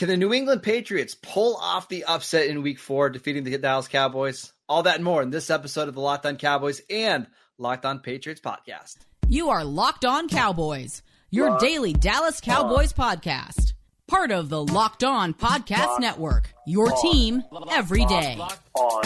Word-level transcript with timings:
Can 0.00 0.08
the 0.08 0.16
New 0.16 0.32
England 0.32 0.62
Patriots 0.62 1.14
pull 1.14 1.56
off 1.56 1.90
the 1.90 2.04
upset 2.04 2.46
in 2.46 2.62
week 2.62 2.78
four, 2.78 3.10
defeating 3.10 3.44
the 3.44 3.58
Dallas 3.58 3.86
Cowboys? 3.86 4.50
All 4.66 4.84
that 4.84 4.94
and 4.94 5.04
more 5.04 5.20
in 5.20 5.28
this 5.28 5.50
episode 5.50 5.88
of 5.88 5.94
the 5.94 6.00
Locked 6.00 6.24
On 6.24 6.38
Cowboys 6.38 6.80
and 6.88 7.26
Locked 7.58 7.84
On 7.84 7.98
Patriots 7.98 8.40
podcast. 8.40 8.96
You 9.28 9.50
are 9.50 9.62
Locked 9.62 10.06
On 10.06 10.26
Cowboys, 10.26 11.02
your 11.28 11.50
Locked 11.50 11.60
daily 11.60 11.92
Dallas 11.92 12.40
Cowboys 12.40 12.94
on. 12.98 13.18
podcast. 13.18 13.74
Part 14.08 14.32
of 14.32 14.48
the 14.48 14.64
Locked 14.64 15.04
On 15.04 15.34
Podcast 15.34 15.86
Locked 15.86 16.00
Network, 16.00 16.54
your 16.66 16.90
on. 16.90 17.02
team 17.02 17.42
every 17.70 18.06
day. 18.06 18.36
Locked 18.38 18.70
on. 18.72 19.02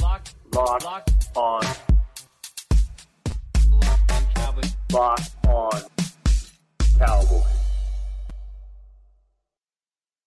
Locked, 0.00 0.34
Locked 0.54 1.36
on. 1.36 1.62
Locked 4.90 5.46
on 5.46 5.82
Cowboys. 6.98 7.59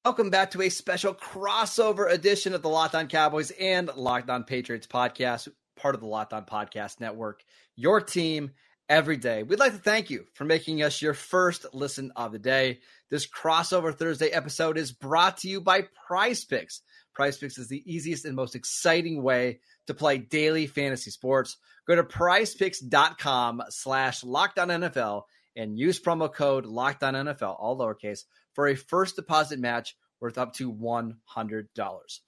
Welcome 0.05 0.31
back 0.31 0.51
to 0.51 0.61
a 0.61 0.67
special 0.67 1.13
crossover 1.13 2.11
edition 2.11 2.53
of 2.53 2.61
the 2.61 2.67
Locked 2.67 2.93
On 2.93 3.07
Cowboys 3.07 3.51
and 3.51 3.89
Locked 3.95 4.29
On 4.29 4.43
Patriots 4.43 4.85
podcast, 4.85 5.47
part 5.77 5.95
of 5.95 6.01
the 6.01 6.07
Locked 6.07 6.33
On 6.33 6.43
Podcast 6.43 6.99
Network. 6.99 7.41
Your 7.77 8.01
team 8.01 8.51
every 8.89 9.15
day. 9.15 9.43
We'd 9.43 9.59
like 9.59 9.71
to 9.71 9.77
thank 9.77 10.09
you 10.09 10.25
for 10.33 10.43
making 10.43 10.83
us 10.83 11.01
your 11.01 11.13
first 11.13 11.65
listen 11.71 12.11
of 12.17 12.33
the 12.33 12.39
day. 12.39 12.79
This 13.09 13.25
crossover 13.25 13.97
Thursday 13.97 14.27
episode 14.27 14.77
is 14.77 14.91
brought 14.91 15.37
to 15.37 15.47
you 15.47 15.61
by 15.61 15.87
Prize 16.05 16.43
Picks. 16.43 16.81
Prize 17.15 17.37
Picks 17.37 17.57
is 17.57 17.69
the 17.69 17.81
easiest 17.85 18.25
and 18.25 18.35
most 18.35 18.55
exciting 18.55 19.23
way 19.23 19.61
to 19.87 19.93
play 19.93 20.17
daily 20.17 20.67
fantasy 20.67 21.11
sports. 21.11 21.55
Go 21.87 21.95
to 21.95 22.03
prizepicks.com 22.03 23.63
slash 23.69 24.19
lockedon 24.23 24.89
NFL 24.91 25.21
and 25.55 25.77
use 25.77 26.01
promo 26.01 26.33
code 26.33 26.65
lockedon 26.65 27.13
NFL, 27.13 27.55
all 27.57 27.77
lowercase, 27.77 28.23
for 28.53 28.67
a 28.67 28.75
first 28.75 29.15
deposit 29.15 29.59
match 29.59 29.95
worth 30.23 30.37
up 30.37 30.53
to 30.53 30.71
$100. 30.71 32.19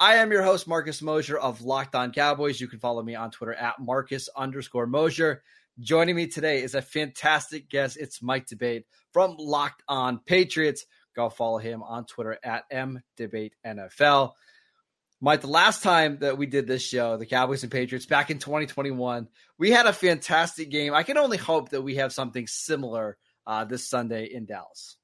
I 0.00 0.16
am 0.16 0.32
your 0.32 0.42
host, 0.42 0.66
Marcus 0.66 1.00
Mosher 1.00 1.38
of 1.38 1.62
Locked 1.62 1.94
On 1.94 2.10
Cowboys. 2.10 2.60
You 2.60 2.66
can 2.66 2.80
follow 2.80 3.00
me 3.02 3.14
on 3.14 3.30
Twitter 3.30 3.54
at 3.54 3.78
Marcus 3.78 4.28
underscore 4.36 4.88
Mosher. 4.88 5.44
Joining 5.78 6.16
me 6.16 6.26
today 6.26 6.62
is 6.62 6.74
a 6.74 6.82
fantastic 6.82 7.70
guest. 7.70 7.98
It's 7.98 8.20
Mike 8.20 8.48
D'Abate 8.48 8.84
from 9.12 9.36
Locked 9.38 9.84
On 9.86 10.18
Patriots. 10.18 10.86
Go 11.14 11.28
follow 11.28 11.58
him 11.58 11.84
on 11.84 12.04
Twitter 12.04 12.36
at 12.42 12.64
MDebateNFL. 12.70 14.32
Mike, 15.20 15.40
the 15.40 15.46
last 15.46 15.84
time 15.84 16.18
that 16.18 16.36
we 16.36 16.46
did 16.46 16.66
this 16.66 16.82
show, 16.82 17.16
the 17.16 17.26
Cowboys 17.26 17.62
and 17.62 17.70
Patriots, 17.70 18.06
back 18.06 18.30
in 18.30 18.40
2021, 18.40 19.28
we 19.56 19.70
had 19.70 19.86
a 19.86 19.92
fantastic 19.92 20.68
game. 20.68 20.94
I 20.94 21.04
can 21.04 21.16
only 21.16 21.38
hope 21.38 21.70
that 21.70 21.82
we 21.82 21.94
have 21.94 22.12
something 22.12 22.48
similar 22.48 23.16
uh, 23.46 23.64
this 23.64 23.88
Sunday 23.88 24.24
in 24.24 24.46
Dallas. 24.46 24.96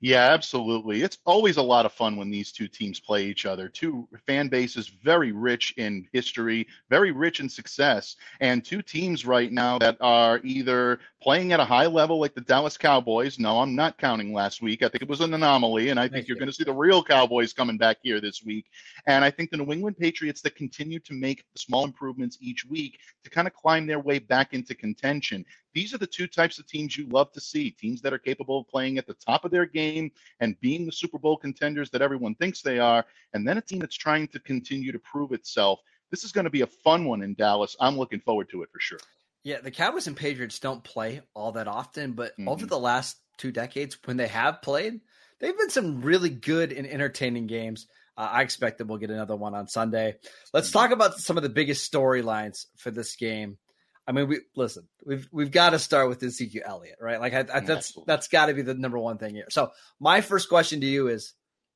Yeah, 0.00 0.32
absolutely. 0.32 1.02
It's 1.02 1.18
always 1.24 1.56
a 1.56 1.62
lot 1.62 1.86
of 1.86 1.92
fun 1.92 2.16
when 2.16 2.30
these 2.30 2.52
two 2.52 2.68
teams 2.68 3.00
play 3.00 3.24
each 3.26 3.46
other. 3.46 3.68
Two 3.68 4.08
fan 4.26 4.48
bases 4.48 4.88
very 4.88 5.32
rich 5.32 5.74
in 5.76 6.06
history, 6.12 6.66
very 6.90 7.12
rich 7.12 7.40
in 7.40 7.48
success, 7.48 8.16
and 8.40 8.64
two 8.64 8.82
teams 8.82 9.26
right 9.26 9.52
now 9.52 9.78
that 9.78 9.96
are 10.00 10.40
either 10.44 10.98
playing 11.22 11.52
at 11.52 11.60
a 11.60 11.64
high 11.64 11.86
level 11.86 12.20
like 12.20 12.34
the 12.34 12.40
Dallas 12.40 12.76
Cowboys. 12.76 13.38
No, 13.38 13.60
I'm 13.60 13.74
not 13.74 13.98
counting 13.98 14.32
last 14.32 14.62
week. 14.62 14.82
I 14.82 14.88
think 14.88 15.02
it 15.02 15.08
was 15.08 15.20
an 15.20 15.34
anomaly, 15.34 15.88
and 15.88 15.98
I 15.98 16.08
think 16.08 16.28
you're 16.28 16.38
going 16.38 16.48
to 16.48 16.54
see 16.54 16.64
the 16.64 16.72
real 16.72 17.02
Cowboys 17.02 17.52
coming 17.52 17.78
back 17.78 17.98
here 18.02 18.20
this 18.20 18.42
week. 18.44 18.66
And 19.06 19.24
I 19.24 19.30
think 19.30 19.50
the 19.50 19.56
New 19.56 19.72
England 19.72 19.96
Patriots 19.98 20.40
that 20.42 20.54
continue 20.54 21.00
to 21.00 21.14
make 21.14 21.44
small 21.56 21.84
improvements 21.84 22.38
each 22.40 22.64
week 22.64 22.98
to 23.24 23.30
kind 23.30 23.46
of 23.46 23.54
climb 23.54 23.86
their 23.86 24.00
way 24.00 24.18
back 24.18 24.52
into 24.52 24.74
contention. 24.74 25.44
These 25.76 25.92
are 25.92 25.98
the 25.98 26.06
two 26.06 26.26
types 26.26 26.58
of 26.58 26.66
teams 26.66 26.96
you 26.96 27.06
love 27.08 27.30
to 27.32 27.40
see 27.40 27.70
teams 27.70 28.00
that 28.00 28.14
are 28.14 28.18
capable 28.18 28.60
of 28.60 28.66
playing 28.66 28.96
at 28.96 29.06
the 29.06 29.12
top 29.12 29.44
of 29.44 29.50
their 29.50 29.66
game 29.66 30.10
and 30.40 30.58
being 30.58 30.86
the 30.86 30.90
Super 30.90 31.18
Bowl 31.18 31.36
contenders 31.36 31.90
that 31.90 32.00
everyone 32.00 32.34
thinks 32.34 32.62
they 32.62 32.78
are, 32.78 33.04
and 33.34 33.46
then 33.46 33.58
a 33.58 33.60
team 33.60 33.80
that's 33.80 33.94
trying 33.94 34.26
to 34.28 34.40
continue 34.40 34.90
to 34.90 34.98
prove 34.98 35.32
itself. 35.32 35.80
This 36.10 36.24
is 36.24 36.32
going 36.32 36.46
to 36.46 36.50
be 36.50 36.62
a 36.62 36.66
fun 36.66 37.04
one 37.04 37.20
in 37.20 37.34
Dallas. 37.34 37.76
I'm 37.78 37.98
looking 37.98 38.20
forward 38.20 38.48
to 38.52 38.62
it 38.62 38.70
for 38.72 38.80
sure. 38.80 39.00
Yeah, 39.42 39.60
the 39.60 39.70
Cowboys 39.70 40.06
and 40.06 40.16
Patriots 40.16 40.60
don't 40.60 40.82
play 40.82 41.20
all 41.34 41.52
that 41.52 41.68
often, 41.68 42.12
but 42.12 42.32
mm-hmm. 42.32 42.48
over 42.48 42.64
the 42.64 42.78
last 42.78 43.18
two 43.36 43.52
decades, 43.52 43.98
when 44.06 44.16
they 44.16 44.28
have 44.28 44.62
played, 44.62 45.02
they've 45.40 45.58
been 45.58 45.68
some 45.68 46.00
really 46.00 46.30
good 46.30 46.72
and 46.72 46.86
entertaining 46.86 47.48
games. 47.48 47.86
Uh, 48.16 48.30
I 48.32 48.40
expect 48.40 48.78
that 48.78 48.86
we'll 48.86 48.96
get 48.96 49.10
another 49.10 49.36
one 49.36 49.54
on 49.54 49.68
Sunday. 49.68 50.14
Let's 50.54 50.70
talk 50.70 50.90
about 50.90 51.18
some 51.18 51.36
of 51.36 51.42
the 51.42 51.50
biggest 51.50 51.92
storylines 51.92 52.64
for 52.78 52.90
this 52.90 53.14
game. 53.16 53.58
I 54.06 54.12
mean, 54.12 54.28
we 54.28 54.40
listen. 54.54 54.86
We've 55.04 55.28
we've 55.32 55.50
got 55.50 55.70
to 55.70 55.78
start 55.78 56.08
with 56.08 56.22
Ezekiel 56.22 56.62
Elliott, 56.64 56.98
right? 57.00 57.20
Like 57.20 57.34
I, 57.34 57.44
I, 57.52 57.60
that's 57.60 57.96
that's 58.06 58.28
got 58.28 58.46
to 58.46 58.54
be 58.54 58.62
the 58.62 58.74
number 58.74 58.98
one 58.98 59.18
thing 59.18 59.34
here. 59.34 59.46
So 59.50 59.72
my 59.98 60.20
first 60.20 60.48
question 60.48 60.80
to 60.80 60.86
you 60.86 61.08
is, 61.08 61.34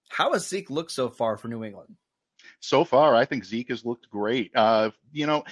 how 0.08 0.32
has 0.32 0.48
Zeke 0.48 0.70
looked 0.70 0.92
so 0.92 1.08
far 1.08 1.36
for 1.36 1.48
New 1.48 1.64
England? 1.64 1.96
So 2.60 2.84
far, 2.84 3.16
I 3.16 3.24
think 3.24 3.44
Zeke 3.44 3.70
has 3.70 3.84
looked 3.84 4.08
great. 4.10 4.52
Uh, 4.54 4.91
you 5.12 5.26
know, 5.26 5.44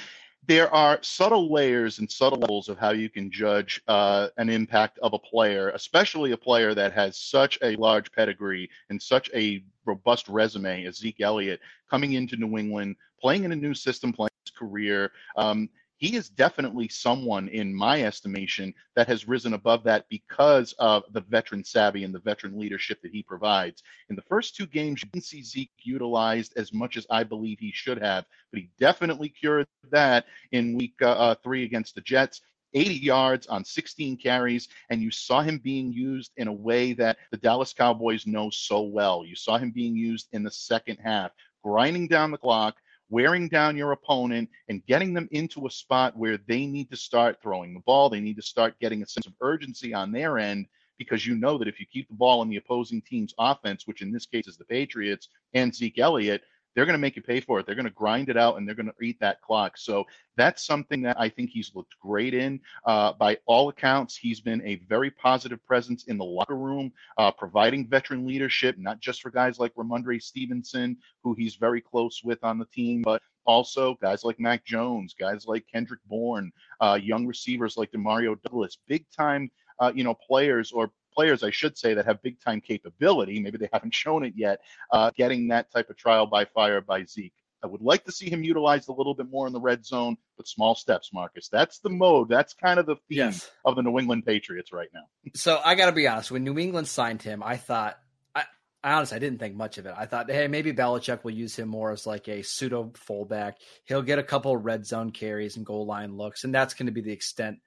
there 0.47 0.72
are 0.72 0.99
subtle 1.03 1.53
layers 1.53 1.99
and 1.99 2.11
subtle 2.11 2.39
levels 2.39 2.69
of 2.69 2.78
how 2.78 2.91
you 2.91 3.10
can 3.10 3.31
judge 3.31 3.83
uh, 3.89 4.28
an 4.37 4.49
impact 4.49 4.99
of 5.00 5.12
a 5.12 5.19
player, 5.19 5.71
especially 5.71 6.33
a 6.33 6.37
player 6.37 6.75
that 6.75 6.93
has 6.93 7.19
such 7.19 7.59
a 7.62 7.77
large 7.77 8.10
pedigree 8.12 8.71
and 8.89 9.00
such 9.00 9.31
a 9.34 9.62
robust 9.84 10.28
resume 10.28 10.87
as 10.87 10.97
Zeke 10.97 11.21
Elliott 11.21 11.60
coming 11.91 12.12
into 12.12 12.37
New 12.37 12.56
England, 12.56 12.97
playing 13.21 13.45
in 13.45 13.53
a 13.53 13.56
new 13.56 13.75
system, 13.75 14.12
playing 14.12 14.31
his 14.45 14.53
career. 14.53 15.10
Um, 15.37 15.69
he 15.98 16.14
is 16.14 16.28
definitely 16.28 16.88
someone, 16.88 17.48
in 17.48 17.75
my 17.75 18.03
estimation, 18.04 18.72
that 18.94 19.09
has 19.09 19.26
risen 19.26 19.54
above 19.54 19.82
that 19.84 20.09
because 20.09 20.72
of 20.78 21.03
the 21.10 21.20
veteran 21.22 21.64
savvy 21.64 22.04
and 22.04 22.14
the 22.14 22.20
veteran 22.20 22.59
leadership 22.59 23.03
that 23.03 23.10
he 23.10 23.22
provides. 23.22 23.82
In 24.09 24.14
the 24.14 24.22
first 24.22 24.54
two 24.54 24.66
games, 24.66 25.03
you 25.03 25.10
didn't 25.10 25.25
see 25.25 25.42
Zeke 25.42 25.72
utilized 25.82 26.53
as 26.56 26.72
much 26.72 26.97
as 26.97 27.06
I 27.10 27.25
believe 27.25 27.59
he 27.59 27.72
should 27.72 28.00
have, 28.00 28.25
but 28.53 28.60
he 28.60 28.70
definitely 28.78 29.28
cured 29.28 29.66
that 29.91 30.26
in 30.53 30.76
week 30.76 30.94
uh, 31.03 31.10
uh, 31.10 31.34
three 31.42 31.64
against 31.64 31.97
the 31.97 32.00
Jets. 32.00 32.42
80 32.75 32.94
yards 32.94 33.47
on 33.47 33.65
16 33.65 34.19
carries, 34.19 34.69
and 34.91 35.03
you 35.03 35.10
saw 35.10 35.41
him 35.41 35.59
being 35.59 35.91
used 35.92 36.32
in 36.36 36.48
a 36.48 36.53
way 36.53 36.92
that 36.92 37.16
the 37.30 37.38
Dallas 37.38 37.72
Cowboys 37.72 38.26
know 38.26 38.50
so 38.50 38.82
well. 38.82 39.25
You 39.25 39.34
saw 39.34 39.59
him 39.59 39.70
being 39.70 39.97
used 39.97 40.28
in 40.32 40.42
the 40.44 40.50
second 40.50 40.98
half, 40.98 41.32
grinding 41.65 42.09
down 42.09 42.30
the 42.30 42.38
clock, 42.38 42.76
wearing 43.11 43.49
down 43.49 43.77
your 43.77 43.93
opponent 43.93 44.49
and 44.69 44.85
getting 44.87 45.15
them 45.15 45.29
into 45.33 45.67
a 45.67 45.71
spot 45.71 46.17
where 46.17 46.39
they 46.47 46.67
need 46.67 46.91
to 46.91 46.97
start 46.97 47.39
throwing 47.43 47.75
the 47.75 47.81
ball. 47.81 48.09
They 48.09 48.21
need 48.21 48.37
to 48.37 48.43
start 48.43 48.79
getting 48.81 49.03
a 49.03 49.07
sense 49.07 49.27
of 49.27 49.35
urgency 49.41 49.95
on 49.95 50.13
their 50.13 50.39
end 50.39 50.67
because 50.99 51.27
you 51.27 51.37
know 51.37 51.57
that 51.59 51.69
if 51.69 51.79
you 51.81 51.87
keep 51.87 52.09
the 52.09 52.15
ball 52.15 52.43
in 52.43 52.49
the 52.49 52.57
opposing 52.57 53.01
team's 53.03 53.33
offense, 53.39 53.87
which 53.87 54.03
in 54.03 54.13
this 54.13 54.27
case 54.27 54.49
is 54.49 54.57
the 54.57 54.65
Patriots 54.65 55.29
and 55.55 55.75
Zeke 55.75 55.99
Elliott, 55.99 56.43
they're 56.75 56.87
going 56.87 56.95
to 56.95 57.01
make 57.01 57.17
you 57.17 57.23
pay 57.23 57.41
for 57.41 57.59
it. 57.59 57.67
They're 57.67 57.75
going 57.75 57.84
to 57.87 57.91
grind 57.91 58.29
it 58.29 58.37
out 58.37 58.56
and 58.56 58.67
they're 58.67 58.75
going 58.75 58.87
to 58.87 59.05
eat 59.05 59.19
that 59.21 59.41
clock. 59.43 59.77
So 59.77 60.05
that's 60.37 60.65
something 60.65 61.03
that 61.03 61.19
I 61.19 61.29
think 61.29 61.51
he's 61.51 61.73
looked 61.75 61.99
great 62.01 62.34
in. 62.34 62.61
Uh, 62.84 63.12
by 63.15 63.39
all 63.47 63.69
accounts, 63.69 64.17
he's 64.17 64.41
been 64.41 64.62
a 64.65 64.77
very 64.89 65.11
positive 65.11 65.65
presence 65.67 66.05
in 66.05 66.19
the 66.19 66.25
locker 66.25 66.57
room, 66.57 66.93
uh, 67.17 67.31
providing 67.31 67.87
veteran 67.87 68.27
leadership, 68.27 68.77
not 68.78 69.01
just 69.01 69.23
for 69.23 69.31
guys 69.31 69.59
like 69.59 69.75
Rhamondre 69.75 70.23
Stevenson, 70.23 70.97
who 71.25 71.34
he's 71.34 71.57
very 71.57 71.81
close 71.81 72.23
with 72.23 72.39
on 72.45 72.59
the 72.59 72.66
team, 72.66 73.03
but 73.03 73.22
also 73.45 73.97
guys 74.01 74.25
like 74.25 74.39
Mac 74.39 74.65
Jones, 74.65 75.15
guys 75.19 75.47
like 75.47 75.66
Kendrick 75.72 76.01
Bourne, 76.07 76.53
uh, 76.81 76.98
young 77.03 77.27
receivers 77.27 77.77
like 77.77 77.91
Demario 77.91 78.41
Douglas, 78.42 78.78
big 78.87 79.07
time, 79.10 79.51
uh, 79.81 79.91
you 79.95 80.04
know, 80.04 80.15
players 80.15 80.71
or 80.71 80.91
players, 81.18 81.42
I 81.42 81.50
should 81.50 81.76
say, 81.76 81.94
that 81.94 82.06
have 82.06 82.22
big 82.22 82.41
time 82.41 82.60
capability. 82.60 83.41
Maybe 83.41 83.59
they 83.59 83.68
haven't 83.72 83.92
shown 83.92 84.24
it 84.24 84.34
yet. 84.36 84.60
Uh, 84.92 85.10
getting 85.16 85.48
that 85.48 85.68
type 85.72 85.91
of 85.91 85.97
trial 85.97 86.26
by 86.26 86.44
fire 86.44 86.80
by 86.80 87.04
Zeke. 87.04 87.32
I 87.60 87.66
would 87.66 87.80
like 87.80 88.04
to 88.04 88.12
see 88.12 88.30
him 88.30 88.44
utilized 88.44 88.88
a 88.88 88.92
little 88.92 89.15
bit 89.15 89.28
more 89.28 89.48
in 89.48 89.53
the 89.53 89.60
red 89.60 89.84
zone, 89.84 90.16
but 90.36 90.47
small 90.47 90.76
steps, 90.76 91.10
Marcus. 91.12 91.48
That's 91.48 91.80
the 91.80 91.91
mode. 91.91 92.28
That's 92.28 92.54
kind 92.54 92.78
of 92.78 92.86
the 92.86 92.94
theme 93.09 93.18
yes. 93.18 93.50
of 93.65 93.74
the 93.74 93.82
New 93.82 93.98
England 93.98 94.26
Patriots 94.26 94.72
right 94.72 94.86
now. 94.94 95.06
So 95.34 95.60
I 95.65 95.74
got 95.74 95.86
to 95.86 95.92
be 95.92 96.06
honest. 96.06 96.30
When 96.30 96.44
New 96.44 96.56
England 96.56 96.86
signed 96.86 97.20
him, 97.20 97.42
I 97.42 97.56
thought, 97.56 97.98
I, 98.32 98.44
I 98.84 98.92
honestly, 98.92 99.16
I 99.16 99.18
didn't 99.18 99.41
think 99.41 99.56
much 99.56 99.76
of 99.78 99.86
it. 99.86 99.94
I 99.98 100.06
thought, 100.06 100.30
hey, 100.30 100.47
maybe 100.47 100.72
Belichick 100.72 101.24
will 101.24 101.32
use 101.32 101.56
him 101.56 101.68
more 101.68 101.91
as 101.91 102.06
like 102.06 102.28
a 102.28 102.42
pseudo 102.42 102.92
fullback. 102.94 103.56
He'll 103.86 104.03
get 104.03 104.20
a 104.20 104.22
couple 104.22 104.56
red 104.56 104.86
zone 104.86 105.10
carries 105.10 105.56
and 105.56 105.66
goal 105.66 105.84
line 105.84 106.16
looks, 106.16 106.44
and 106.44 106.54
that's 106.54 106.74
going 106.74 106.86
to 106.86 106.92
be 106.92 107.00
the 107.00 107.10
extent 107.10 107.59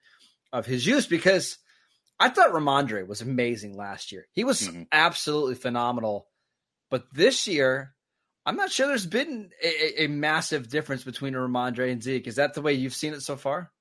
of 0.54 0.66
his 0.66 0.86
use 0.86 1.06
because– 1.06 1.58
I 2.22 2.30
thought 2.30 2.52
Rhamondre 2.52 3.08
was 3.08 3.22
amazing 3.22 3.76
last 3.76 4.12
year. 4.12 4.28
He 4.32 4.44
was 4.44 4.62
mm-hmm. 4.62 4.84
absolutely 4.92 5.56
phenomenal. 5.56 6.28
But 6.92 7.12
this 7.12 7.48
year, 7.48 7.96
I'm 8.46 8.58
not 8.58 8.72
sure 8.72 8.86
there's 8.86 9.08
been 9.08 9.50
a, 9.64 10.04
a 10.04 10.08
massive 10.08 10.70
difference 10.70 11.04
between 11.04 11.34
Rhamondre 11.34 11.92
and 11.92 12.04
Zeke. 12.04 12.28
Is 12.28 12.36
that 12.36 12.54
the 12.54 12.62
way 12.62 12.74
you've 12.74 12.94
seen 12.94 13.14
it 13.14 13.22
so 13.22 13.38
far? 13.38 13.72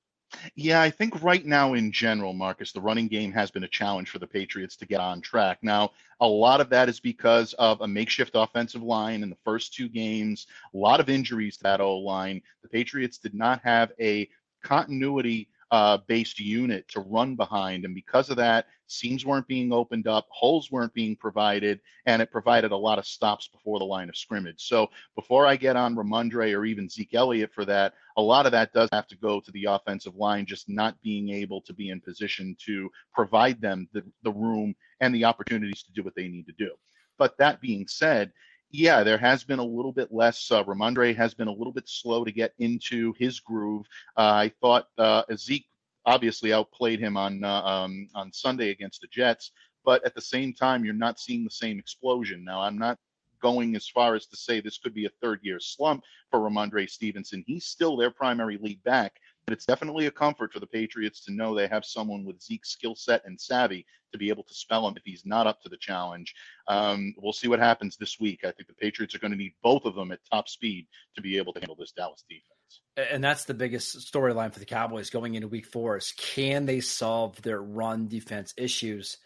Yeah, 0.55 0.81
I 0.81 0.89
think 0.89 1.23
right 1.23 1.45
now 1.45 1.75
in 1.75 1.93
general, 1.93 2.33
Marcus, 2.33 2.73
the 2.73 2.81
running 2.81 3.09
game 3.09 3.33
has 3.33 3.51
been 3.51 3.65
a 3.65 3.69
challenge 3.69 4.09
for 4.09 4.21
the 4.21 4.27
Patriots 4.27 4.77
to 4.77 4.87
get 4.87 5.01
on 5.01 5.21
track. 5.21 5.59
Now, 5.61 5.91
a 6.21 6.27
lot 6.27 6.63
of 6.63 6.71
that 6.71 6.89
is 6.89 6.99
because 6.99 7.53
of 7.55 7.83
a 7.83 7.89
makeshift 7.89 8.33
offensive 8.35 8.83
line 8.83 9.23
in 9.23 9.29
the 9.29 9.37
first 9.45 9.75
two 9.75 9.89
games, 9.89 10.47
a 10.73 10.79
lot 10.79 11.01
of 11.01 11.11
injuries 11.11 11.59
to 11.59 11.65
that 11.65 11.83
O 11.83 11.99
line. 11.99 12.41
The 12.63 12.69
Patriots 12.71 13.19
did 13.19 13.35
not 13.35 13.61
have 13.65 13.93
a 14.01 14.31
continuity 14.63 15.49
uh, 15.71 15.99
based 16.09 16.41
unit 16.41 16.89
to 16.89 17.01
run 17.01 17.37
behind. 17.37 17.85
And 17.85 17.95
because 17.95 18.31
of 18.31 18.37
that, 18.37 18.67
seams 18.87 19.25
weren't 19.25 19.47
being 19.47 19.73
opened 19.73 20.09
up, 20.09 20.27
holes 20.31 20.71
weren't 20.71 20.93
being 20.93 21.15
provided, 21.15 21.81
and 22.07 22.21
it 22.21 22.33
provided 22.33 22.73
a 22.73 22.77
lot 22.77 22.99
of 22.99 23.07
stops 23.07 23.49
before 23.49 23.79
the 23.79 23.85
line 23.85 24.09
of 24.09 24.17
scrimmage. 24.17 24.67
So 24.67 24.89
before 25.15 25.47
I 25.47 25.57
get 25.57 25.77
on 25.77 25.95
Rhamondre 25.95 26.57
or 26.57 26.65
even 26.65 26.89
Zeke 26.89 27.15
Elliott 27.15 27.53
for 27.55 27.65
that, 27.67 27.95
a 28.17 28.23
lot 28.23 28.47
of 28.47 28.53
that 28.53 28.73
does 28.73 28.89
have 28.93 29.07
to 29.09 29.17
go 29.17 29.41
to 29.41 29.51
the 29.53 29.67
offensive 29.67 30.17
line 30.17 30.45
just 30.45 30.69
not 30.69 31.01
being 31.03 31.31
able 31.31 31.61
to 31.63 31.73
be 31.73 31.91
in 31.91 32.01
position 32.01 32.57
to 32.67 32.91
provide 33.15 33.61
them 33.61 33.89
the, 33.93 34.03
the 34.25 34.33
room 34.33 34.75
and 35.01 35.15
the 35.15 35.25
opportunities 35.25 35.85
to 35.85 35.93
do 35.93 36.03
what 36.03 36.15
they 36.17 36.29
need 36.29 36.47
to 36.47 36.55
do. 36.59 36.71
But 37.17 37.37
that 37.39 37.61
being 37.61 37.87
said, 37.87 38.33
yeah, 38.71 39.03
there 39.03 39.19
has 39.19 39.43
been 39.45 39.59
a 39.59 39.65
little 39.65 39.93
bit 39.93 40.13
less. 40.13 40.51
Uh, 40.51 40.63
Rhamondre 40.65 41.17
has 41.17 41.35
been 41.35 41.49
a 41.49 41.53
little 41.53 41.73
bit 41.73 41.89
slow 41.89 42.25
to 42.25 42.33
get 42.33 42.55
into 42.59 43.13
his 43.19 43.41
groove. 43.41 43.87
Uh, 44.17 44.21
I 44.21 44.53
thought 44.61 44.87
uh, 44.99 45.23
Zeke 45.37 45.67
obviously 46.07 46.53
outplayed 46.53 47.01
him 47.01 47.17
on 47.17 47.45
uh, 47.45 47.63
um, 47.63 48.09
on 48.15 48.33
Sunday 48.33 48.71
against 48.71 49.01
the 49.01 49.09
Jets, 49.09 49.53
but 49.85 50.05
at 50.05 50.15
the 50.15 50.21
same 50.21 50.55
time, 50.55 50.85
you're 50.85 50.95
not 50.95 51.19
seeing 51.19 51.45
the 51.45 51.51
same 51.51 51.79
explosion. 51.79 52.45
Now, 52.45 52.61
I'm 52.61 52.79
not 52.79 52.99
going 53.43 53.75
as 53.75 53.89
far 53.89 54.15
as 54.15 54.27
to 54.27 54.37
say 54.37 54.61
this 54.61 54.79
could 54.79 54.95
be 54.95 55.07
a 55.07 55.11
third 55.23 55.41
year 55.43 55.59
slump 55.59 56.05
for 56.31 56.41
Rhamondre 56.41 56.89
Stevenson. 56.89 57.43
He's 57.47 57.67
still 57.67 57.97
their 57.97 58.11
primary 58.11 58.59
lead 58.59 58.83
back, 58.85 59.15
but 59.51 59.57
it's 59.57 59.67
definitely 59.67 60.07
a 60.07 60.13
comfort 60.13 60.53
for 60.53 60.61
the 60.61 60.67
Patriots 60.69 61.25
to 61.25 61.33
know 61.33 61.57
they 61.57 61.67
have 61.67 61.85
someone 61.85 62.25
with 62.25 62.41
Zeke's 62.41 62.71
skill 62.71 62.95
set 62.95 63.23
and 63.25 63.41
savvy 63.41 63.85
to 64.13 64.19
be 64.19 64.29
able 64.29 64.45
to 64.45 64.55
spell 64.55 64.87
him 64.87 64.95
if 64.97 65.03
he's 65.05 65.27
not 65.27 65.49
up 65.49 65.61
to 65.63 65.69
the 65.69 65.77
challenge. 65.77 66.37
Um, 66.69 67.13
we'll 67.19 67.33
see 67.33 67.49
what 67.49 67.59
happens 67.59 67.97
this 67.97 68.21
week. 68.21 68.45
I 68.45 68.53
think 68.53 68.69
the 68.69 68.75
Patriots 68.75 69.13
are 69.17 69.19
going 69.19 69.33
to 69.33 69.37
need 69.37 69.55
both 69.61 69.87
of 69.87 69.97
them 69.97 70.13
at 70.13 70.21
top 70.31 70.49
speed 70.49 70.87
to 71.17 71.21
be 71.21 71.37
able 71.37 71.53
to 71.55 71.59
handle 71.59 71.75
this 71.75 71.91
Dallas 71.91 72.25
defense. 72.29 73.11
And 73.13 73.25
that's 73.25 73.47
the 73.47 73.55
biggest 73.55 74.13
storyline 74.13 74.53
for 74.53 74.61
the 74.61 74.67
Cowboys 74.67 75.11
going 75.11 75.35
into 75.35 75.49
week 75.49 75.67
four 75.67 75.97
is 75.97 76.13
can 76.17 76.65
they 76.65 76.79
solve 76.79 77.43
their 77.43 77.61
run 77.61 78.07
defense 78.07 78.55
issues? 78.57 79.19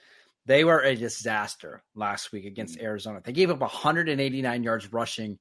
They 0.46 0.64
were 0.64 0.80
a 0.80 0.96
disaster 0.96 1.82
last 1.94 2.32
week 2.32 2.46
against 2.46 2.76
mm-hmm. 2.76 2.86
Arizona. 2.86 3.20
They 3.22 3.32
gave 3.32 3.50
up 3.50 3.60
189 3.60 4.62
yards 4.62 4.90
rushing 4.90 5.38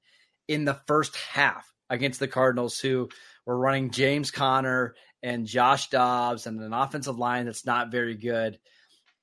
in 0.50 0.65
the 0.65 0.81
first 0.88 1.15
half 1.15 1.73
against 1.89 2.19
the 2.19 2.27
Cardinals, 2.27 2.80
who 2.80 3.09
were 3.45 3.57
running 3.57 3.91
James 3.91 4.31
Conner 4.31 4.95
and 5.21 5.45
Josh 5.45 5.89
Dobbs 5.89 6.47
and 6.47 6.59
an 6.59 6.74
offensive 6.74 7.18
line 7.18 7.45
that's 7.45 7.65
not 7.65 7.91
very 7.91 8.15
good. 8.15 8.59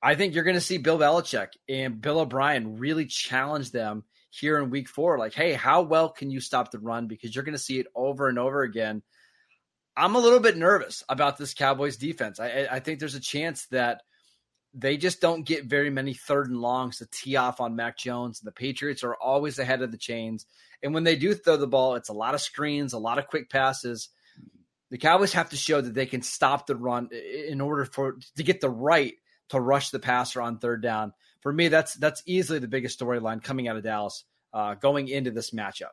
I 0.01 0.15
think 0.15 0.33
you're 0.33 0.43
going 0.43 0.55
to 0.55 0.61
see 0.61 0.77
Bill 0.77 0.97
Belichick 0.97 1.49
and 1.69 2.01
Bill 2.01 2.19
O'Brien 2.19 2.77
really 2.77 3.05
challenge 3.05 3.71
them 3.71 4.03
here 4.31 4.57
in 4.57 4.71
week 4.71 4.89
four. 4.89 5.19
Like, 5.19 5.33
hey, 5.33 5.53
how 5.53 5.83
well 5.83 6.09
can 6.09 6.31
you 6.31 6.39
stop 6.39 6.71
the 6.71 6.79
run? 6.79 7.07
Because 7.07 7.35
you're 7.35 7.43
going 7.43 7.53
to 7.53 7.59
see 7.59 7.79
it 7.79 7.87
over 7.95 8.27
and 8.27 8.39
over 8.39 8.63
again. 8.63 9.03
I'm 9.95 10.15
a 10.15 10.19
little 10.19 10.39
bit 10.39 10.57
nervous 10.57 11.03
about 11.09 11.37
this 11.37 11.53
Cowboys 11.53 11.97
defense. 11.97 12.39
I, 12.39 12.67
I 12.71 12.79
think 12.79 12.99
there's 12.99 13.15
a 13.15 13.19
chance 13.19 13.65
that 13.67 14.01
they 14.73 14.97
just 14.97 15.19
don't 15.19 15.45
get 15.45 15.65
very 15.65 15.89
many 15.89 16.13
third 16.13 16.49
and 16.49 16.61
longs 16.61 16.97
to 16.97 17.05
tee 17.05 17.35
off 17.35 17.59
on 17.59 17.75
Mac 17.75 17.97
Jones. 17.97 18.39
The 18.39 18.51
Patriots 18.51 19.03
are 19.03 19.15
always 19.15 19.59
ahead 19.59 19.81
of 19.81 19.91
the 19.91 19.97
chains. 19.97 20.45
And 20.81 20.93
when 20.93 21.03
they 21.03 21.15
do 21.15 21.33
throw 21.33 21.57
the 21.57 21.67
ball, 21.67 21.95
it's 21.95 22.09
a 22.09 22.13
lot 22.13 22.33
of 22.33 22.41
screens, 22.41 22.93
a 22.93 22.99
lot 22.99 23.19
of 23.19 23.27
quick 23.27 23.49
passes. 23.49 24.09
The 24.89 24.97
Cowboys 24.97 25.33
have 25.33 25.49
to 25.49 25.57
show 25.57 25.79
that 25.79 25.93
they 25.93 26.05
can 26.05 26.21
stop 26.21 26.67
the 26.67 26.75
run 26.75 27.09
in 27.11 27.61
order 27.61 27.85
for 27.85 28.17
to 28.35 28.43
get 28.43 28.61
the 28.61 28.69
right 28.69 29.13
to 29.49 29.59
rush 29.59 29.89
the 29.89 29.99
passer 29.99 30.41
on 30.41 30.57
third 30.57 30.81
down. 30.81 31.13
For 31.41 31.51
me, 31.51 31.67
that's 31.67 31.93
that's 31.95 32.23
easily 32.25 32.59
the 32.59 32.67
biggest 32.67 32.99
storyline 32.99 33.43
coming 33.43 33.67
out 33.67 33.77
of 33.77 33.83
Dallas 33.83 34.23
uh, 34.53 34.75
going 34.75 35.07
into 35.07 35.31
this 35.31 35.51
matchup. 35.51 35.91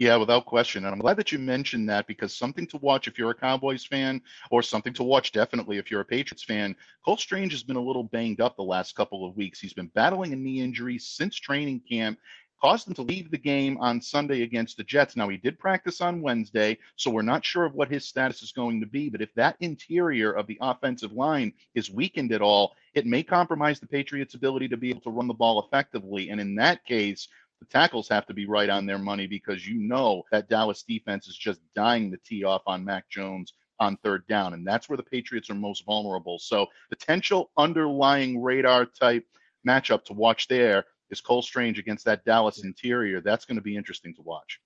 Yeah, 0.00 0.16
without 0.16 0.46
question. 0.46 0.86
And 0.86 0.94
I'm 0.94 0.98
glad 0.98 1.18
that 1.18 1.30
you 1.30 1.38
mentioned 1.38 1.86
that 1.90 2.06
because 2.06 2.34
something 2.34 2.66
to 2.68 2.78
watch 2.78 3.06
if 3.06 3.18
you're 3.18 3.32
a 3.32 3.34
Cowboys 3.34 3.84
fan, 3.84 4.22
or 4.50 4.62
something 4.62 4.94
to 4.94 5.02
watch 5.02 5.30
definitely 5.30 5.76
if 5.76 5.90
you're 5.90 6.00
a 6.00 6.06
Patriots 6.06 6.42
fan. 6.42 6.74
Cole 7.04 7.18
Strange 7.18 7.52
has 7.52 7.62
been 7.62 7.76
a 7.76 7.82
little 7.82 8.04
banged 8.04 8.40
up 8.40 8.56
the 8.56 8.62
last 8.62 8.96
couple 8.96 9.28
of 9.28 9.36
weeks. 9.36 9.60
He's 9.60 9.74
been 9.74 9.90
battling 9.94 10.32
a 10.32 10.36
knee 10.36 10.62
injury 10.62 10.96
since 10.96 11.36
training 11.36 11.82
camp, 11.86 12.18
caused 12.62 12.88
him 12.88 12.94
to 12.94 13.02
leave 13.02 13.30
the 13.30 13.36
game 13.36 13.76
on 13.76 14.00
Sunday 14.00 14.40
against 14.40 14.78
the 14.78 14.84
Jets. 14.84 15.16
Now, 15.16 15.28
he 15.28 15.36
did 15.36 15.58
practice 15.58 16.00
on 16.00 16.22
Wednesday, 16.22 16.78
so 16.96 17.10
we're 17.10 17.20
not 17.20 17.44
sure 17.44 17.66
of 17.66 17.74
what 17.74 17.90
his 17.90 18.06
status 18.06 18.40
is 18.40 18.52
going 18.52 18.80
to 18.80 18.86
be. 18.86 19.10
But 19.10 19.20
if 19.20 19.34
that 19.34 19.56
interior 19.60 20.32
of 20.32 20.46
the 20.46 20.56
offensive 20.62 21.12
line 21.12 21.52
is 21.74 21.90
weakened 21.90 22.32
at 22.32 22.40
all, 22.40 22.74
it 22.94 23.04
may 23.04 23.22
compromise 23.22 23.80
the 23.80 23.86
Patriots' 23.86 24.34
ability 24.34 24.68
to 24.68 24.78
be 24.78 24.88
able 24.88 25.02
to 25.02 25.10
run 25.10 25.28
the 25.28 25.34
ball 25.34 25.62
effectively. 25.62 26.30
And 26.30 26.40
in 26.40 26.54
that 26.54 26.86
case, 26.86 27.28
the 27.60 27.66
tackles 27.66 28.08
have 28.08 28.26
to 28.26 28.34
be 28.34 28.46
right 28.46 28.68
on 28.68 28.86
their 28.86 28.98
money 28.98 29.26
because 29.26 29.66
you 29.66 29.78
know 29.78 30.22
that 30.32 30.48
Dallas 30.48 30.82
defense 30.82 31.28
is 31.28 31.36
just 31.36 31.60
dying 31.74 32.10
to 32.10 32.18
tee 32.18 32.44
off 32.44 32.62
on 32.66 32.84
Mac 32.84 33.08
Jones 33.08 33.52
on 33.78 33.96
third 33.98 34.26
down. 34.26 34.54
And 34.54 34.66
that's 34.66 34.88
where 34.88 34.96
the 34.96 35.02
Patriots 35.02 35.50
are 35.50 35.54
most 35.54 35.84
vulnerable. 35.84 36.38
So, 36.38 36.66
potential 36.88 37.50
underlying 37.56 38.42
radar 38.42 38.86
type 38.86 39.26
matchup 39.66 40.04
to 40.04 40.12
watch 40.12 40.48
there 40.48 40.84
is 41.10 41.20
Cole 41.20 41.42
Strange 41.42 41.78
against 41.78 42.04
that 42.04 42.24
Dallas 42.24 42.62
interior. 42.62 43.20
That's 43.20 43.44
going 43.44 43.56
to 43.56 43.62
be 43.62 43.76
interesting 43.76 44.14
to 44.14 44.22
watch. 44.22 44.60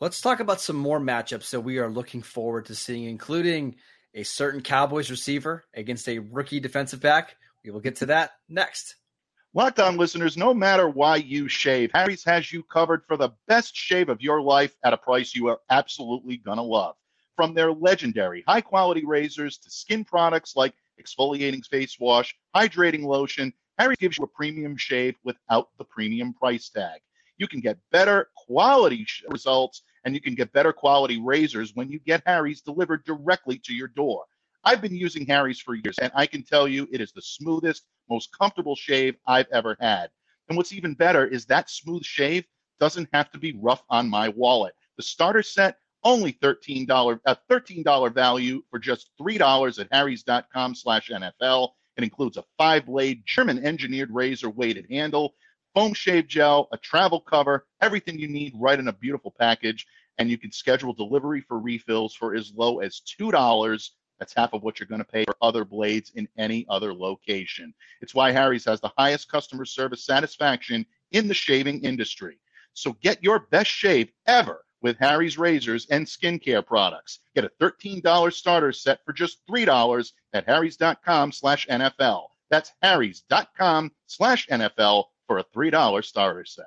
Let's 0.00 0.20
talk 0.20 0.40
about 0.40 0.60
some 0.60 0.76
more 0.76 0.98
matchups 0.98 1.50
that 1.50 1.60
we 1.60 1.78
are 1.78 1.90
looking 1.90 2.22
forward 2.22 2.66
to 2.66 2.74
seeing, 2.74 3.04
including 3.04 3.76
a 4.14 4.22
certain 4.22 4.62
Cowboys 4.62 5.10
receiver 5.10 5.64
against 5.74 6.08
a 6.08 6.18
rookie 6.18 6.60
defensive 6.60 7.00
back. 7.00 7.36
We 7.64 7.70
will 7.70 7.80
get 7.80 7.96
to 7.96 8.06
that 8.06 8.30
next. 8.48 8.96
Locked 9.52 9.80
on 9.80 9.96
listeners, 9.96 10.36
no 10.36 10.54
matter 10.54 10.88
why 10.88 11.16
you 11.16 11.48
shave, 11.48 11.90
Harry's 11.92 12.22
has 12.22 12.52
you 12.52 12.62
covered 12.62 13.04
for 13.08 13.16
the 13.16 13.30
best 13.48 13.74
shave 13.74 14.08
of 14.08 14.22
your 14.22 14.40
life 14.40 14.76
at 14.84 14.92
a 14.92 14.96
price 14.96 15.34
you 15.34 15.48
are 15.48 15.58
absolutely 15.70 16.36
going 16.36 16.58
to 16.58 16.62
love. 16.62 16.94
From 17.34 17.52
their 17.52 17.72
legendary 17.72 18.44
high 18.46 18.60
quality 18.60 19.04
razors 19.04 19.58
to 19.58 19.68
skin 19.68 20.04
products 20.04 20.54
like 20.54 20.72
exfoliating 21.02 21.66
face 21.66 21.96
wash, 21.98 22.32
hydrating 22.54 23.02
lotion, 23.02 23.52
Harry 23.76 23.96
gives 23.98 24.18
you 24.18 24.24
a 24.24 24.28
premium 24.28 24.76
shave 24.76 25.16
without 25.24 25.70
the 25.78 25.84
premium 25.84 26.32
price 26.32 26.68
tag. 26.68 27.00
You 27.36 27.48
can 27.48 27.58
get 27.58 27.78
better 27.90 28.28
quality 28.36 29.04
results 29.30 29.82
and 30.04 30.14
you 30.14 30.20
can 30.20 30.36
get 30.36 30.52
better 30.52 30.72
quality 30.72 31.20
razors 31.20 31.74
when 31.74 31.90
you 31.90 31.98
get 31.98 32.22
Harry's 32.24 32.60
delivered 32.60 33.04
directly 33.04 33.58
to 33.64 33.74
your 33.74 33.88
door. 33.88 34.26
I've 34.64 34.82
been 34.82 34.94
using 34.94 35.26
Harry's 35.26 35.60
for 35.60 35.74
years 35.74 35.98
and 35.98 36.12
I 36.14 36.26
can 36.26 36.42
tell 36.42 36.68
you 36.68 36.88
it 36.92 37.00
is 37.00 37.12
the 37.12 37.22
smoothest, 37.22 37.84
most 38.08 38.30
comfortable 38.36 38.76
shave 38.76 39.16
I've 39.26 39.48
ever 39.52 39.76
had. 39.80 40.10
And 40.48 40.56
what's 40.56 40.72
even 40.72 40.94
better 40.94 41.26
is 41.26 41.46
that 41.46 41.70
smooth 41.70 42.04
shave 42.04 42.44
doesn't 42.78 43.08
have 43.12 43.30
to 43.32 43.38
be 43.38 43.56
rough 43.60 43.82
on 43.88 44.08
my 44.08 44.28
wallet. 44.28 44.74
The 44.96 45.02
starter 45.02 45.42
set 45.42 45.76
only 46.02 46.32
$13 46.32 47.20
a 47.26 47.30
uh, 47.30 47.34
$13 47.50 48.14
value 48.14 48.62
for 48.70 48.78
just 48.78 49.10
$3 49.20 49.78
at 49.78 49.88
harrys.com 49.92 50.74
slash 50.74 51.10
NFL. 51.10 51.70
It 51.96 52.04
includes 52.04 52.36
a 52.36 52.44
five 52.56 52.86
blade 52.86 53.22
German 53.26 53.64
engineered 53.64 54.10
razor 54.10 54.50
weighted 54.50 54.86
handle, 54.90 55.34
foam 55.74 55.92
shave 55.92 56.26
gel, 56.26 56.68
a 56.72 56.78
travel 56.78 57.20
cover, 57.20 57.66
everything 57.80 58.18
you 58.18 58.28
need 58.28 58.54
right 58.56 58.78
in 58.78 58.88
a 58.88 58.92
beautiful 58.92 59.34
package. 59.38 59.86
And 60.18 60.30
you 60.30 60.38
can 60.38 60.52
schedule 60.52 60.92
delivery 60.92 61.42
for 61.42 61.58
refills 61.58 62.14
for 62.14 62.34
as 62.34 62.52
low 62.54 62.80
as 62.80 63.02
$2. 63.20 63.90
That's 64.20 64.34
half 64.34 64.52
of 64.52 64.62
what 64.62 64.78
you're 64.78 64.86
going 64.86 65.00
to 65.00 65.04
pay 65.04 65.24
for 65.24 65.36
other 65.42 65.64
blades 65.64 66.12
in 66.14 66.28
any 66.38 66.66
other 66.68 66.94
location. 66.94 67.74
It's 68.02 68.14
why 68.14 68.30
Harry's 68.30 68.66
has 68.66 68.80
the 68.80 68.92
highest 68.96 69.30
customer 69.30 69.64
service 69.64 70.04
satisfaction 70.04 70.86
in 71.10 71.26
the 71.26 71.34
shaving 71.34 71.82
industry. 71.82 72.38
So 72.74 72.92
get 73.00 73.24
your 73.24 73.40
best 73.50 73.70
shave 73.70 74.12
ever 74.26 74.64
with 74.82 74.98
Harry's 74.98 75.38
razors 75.38 75.86
and 75.90 76.06
skincare 76.06 76.64
products. 76.64 77.20
Get 77.34 77.44
a 77.44 77.52
$13 77.60 78.32
starter 78.32 78.72
set 78.72 79.00
for 79.04 79.12
just 79.12 79.38
$3 79.48 80.12
at 80.34 80.46
harrys.com 80.46 81.32
slash 81.32 81.66
NFL. 81.66 82.26
That's 82.50 82.72
harrys.com 82.82 83.90
slash 84.06 84.46
NFL 84.48 85.04
for 85.26 85.38
a 85.38 85.44
$3 85.44 86.04
starter 86.04 86.44
set. 86.44 86.66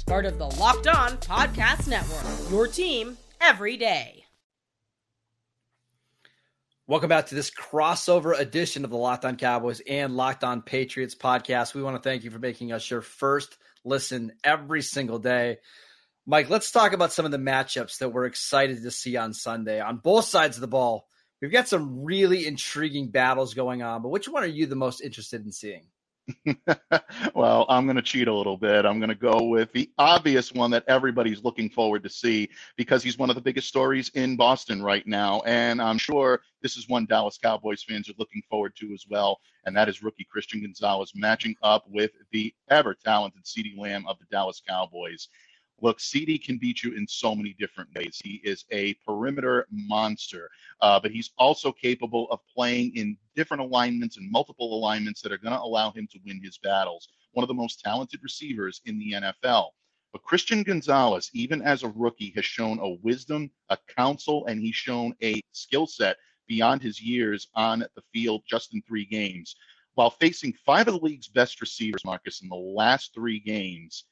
Part 0.03 0.25
of 0.25 0.37
the 0.37 0.47
Locked 0.47 0.87
On 0.87 1.17
Podcast 1.17 1.87
Network. 1.87 2.51
Your 2.51 2.67
team 2.67 3.17
every 3.39 3.77
day. 3.77 4.25
Welcome 6.87 7.09
back 7.09 7.27
to 7.27 7.35
this 7.35 7.49
crossover 7.49 8.37
edition 8.37 8.83
of 8.83 8.91
the 8.91 8.97
Locked 8.97 9.23
On 9.23 9.37
Cowboys 9.37 9.81
and 9.87 10.17
Locked 10.17 10.43
On 10.43 10.61
Patriots 10.61 11.15
podcast. 11.15 11.73
We 11.73 11.83
want 11.83 11.95
to 11.95 12.01
thank 12.01 12.23
you 12.23 12.31
for 12.31 12.39
making 12.39 12.73
us 12.73 12.89
your 12.89 13.01
first 13.01 13.57
listen 13.85 14.33
every 14.43 14.81
single 14.81 15.19
day. 15.19 15.59
Mike, 16.25 16.49
let's 16.49 16.71
talk 16.71 16.93
about 16.93 17.13
some 17.13 17.25
of 17.25 17.31
the 17.31 17.37
matchups 17.37 17.99
that 17.99 18.09
we're 18.09 18.25
excited 18.25 18.83
to 18.83 18.91
see 18.91 19.15
on 19.15 19.33
Sunday 19.33 19.79
on 19.79 19.97
both 19.97 20.25
sides 20.25 20.57
of 20.57 20.61
the 20.61 20.67
ball. 20.67 21.07
We've 21.41 21.51
got 21.51 21.67
some 21.67 22.03
really 22.03 22.45
intriguing 22.45 23.09
battles 23.09 23.53
going 23.53 23.81
on, 23.81 24.01
but 24.01 24.09
which 24.09 24.27
one 24.27 24.43
are 24.43 24.47
you 24.47 24.65
the 24.65 24.75
most 24.75 25.01
interested 25.01 25.45
in 25.45 25.51
seeing? 25.51 25.87
well, 27.35 27.65
I'm 27.69 27.85
going 27.85 27.95
to 27.95 28.01
cheat 28.01 28.27
a 28.27 28.33
little 28.33 28.57
bit. 28.57 28.85
I'm 28.85 28.99
going 28.99 29.09
to 29.09 29.15
go 29.15 29.43
with 29.43 29.71
the 29.73 29.89
obvious 29.97 30.51
one 30.51 30.71
that 30.71 30.83
everybody's 30.87 31.43
looking 31.43 31.69
forward 31.69 32.03
to 32.03 32.09
see 32.09 32.49
because 32.75 33.03
he's 33.03 33.17
one 33.17 33.29
of 33.29 33.35
the 33.35 33.41
biggest 33.41 33.67
stories 33.67 34.09
in 34.09 34.35
Boston 34.35 34.81
right 34.81 35.05
now. 35.05 35.41
And 35.45 35.81
I'm 35.81 35.97
sure 35.97 36.41
this 36.61 36.77
is 36.77 36.89
one 36.89 37.05
Dallas 37.05 37.37
Cowboys 37.37 37.83
fans 37.83 38.09
are 38.09 38.15
looking 38.17 38.41
forward 38.49 38.75
to 38.77 38.93
as 38.93 39.05
well. 39.09 39.39
And 39.65 39.75
that 39.75 39.89
is 39.89 40.03
rookie 40.03 40.27
Christian 40.29 40.61
Gonzalez 40.61 41.13
matching 41.15 41.55
up 41.61 41.85
with 41.87 42.11
the 42.31 42.53
ever 42.69 42.93
talented 42.93 43.43
CeeDee 43.43 43.77
Lamb 43.77 44.05
of 44.07 44.17
the 44.19 44.25
Dallas 44.31 44.61
Cowboys. 44.67 45.27
Look, 45.81 45.97
CeeDee 45.97 46.43
can 46.43 46.57
beat 46.57 46.83
you 46.83 46.93
in 46.93 47.07
so 47.07 47.33
many 47.33 47.55
different 47.57 47.89
ways. 47.95 48.21
He 48.23 48.39
is 48.43 48.65
a 48.71 48.93
perimeter 49.05 49.65
monster, 49.71 50.49
uh, 50.79 50.99
but 50.99 51.11
he's 51.11 51.31
also 51.39 51.71
capable 51.71 52.27
of 52.29 52.39
playing 52.53 52.95
in 52.95 53.17
different 53.35 53.61
alignments 53.61 54.17
and 54.17 54.31
multiple 54.31 54.77
alignments 54.77 55.21
that 55.21 55.31
are 55.31 55.39
going 55.39 55.55
to 55.55 55.61
allow 55.61 55.91
him 55.91 56.07
to 56.11 56.19
win 56.25 56.39
his 56.43 56.59
battles. 56.59 57.09
One 57.31 57.43
of 57.43 57.47
the 57.47 57.55
most 57.55 57.79
talented 57.79 58.19
receivers 58.21 58.81
in 58.85 58.99
the 58.99 59.13
NFL. 59.13 59.69
But 60.11 60.23
Christian 60.23 60.61
Gonzalez, 60.61 61.31
even 61.33 61.61
as 61.61 61.83
a 61.83 61.89
rookie, 61.89 62.33
has 62.35 62.45
shown 62.45 62.79
a 62.79 62.89
wisdom, 63.01 63.49
a 63.69 63.77
counsel, 63.97 64.45
and 64.45 64.61
he's 64.61 64.75
shown 64.75 65.15
a 65.23 65.41
skill 65.51 65.87
set 65.87 66.17
beyond 66.47 66.81
his 66.81 67.01
years 67.01 67.47
on 67.55 67.79
the 67.79 68.03
field 68.13 68.43
just 68.45 68.73
in 68.73 68.81
three 68.83 69.05
games. 69.05 69.55
While 69.95 70.09
facing 70.09 70.53
five 70.65 70.87
of 70.87 70.95
the 70.95 71.05
league's 71.05 71.27
best 71.27 71.59
receivers, 71.59 72.05
Marcus, 72.05 72.41
in 72.41 72.49
the 72.49 72.55
last 72.55 73.13
three 73.13 73.39
games, 73.39 74.05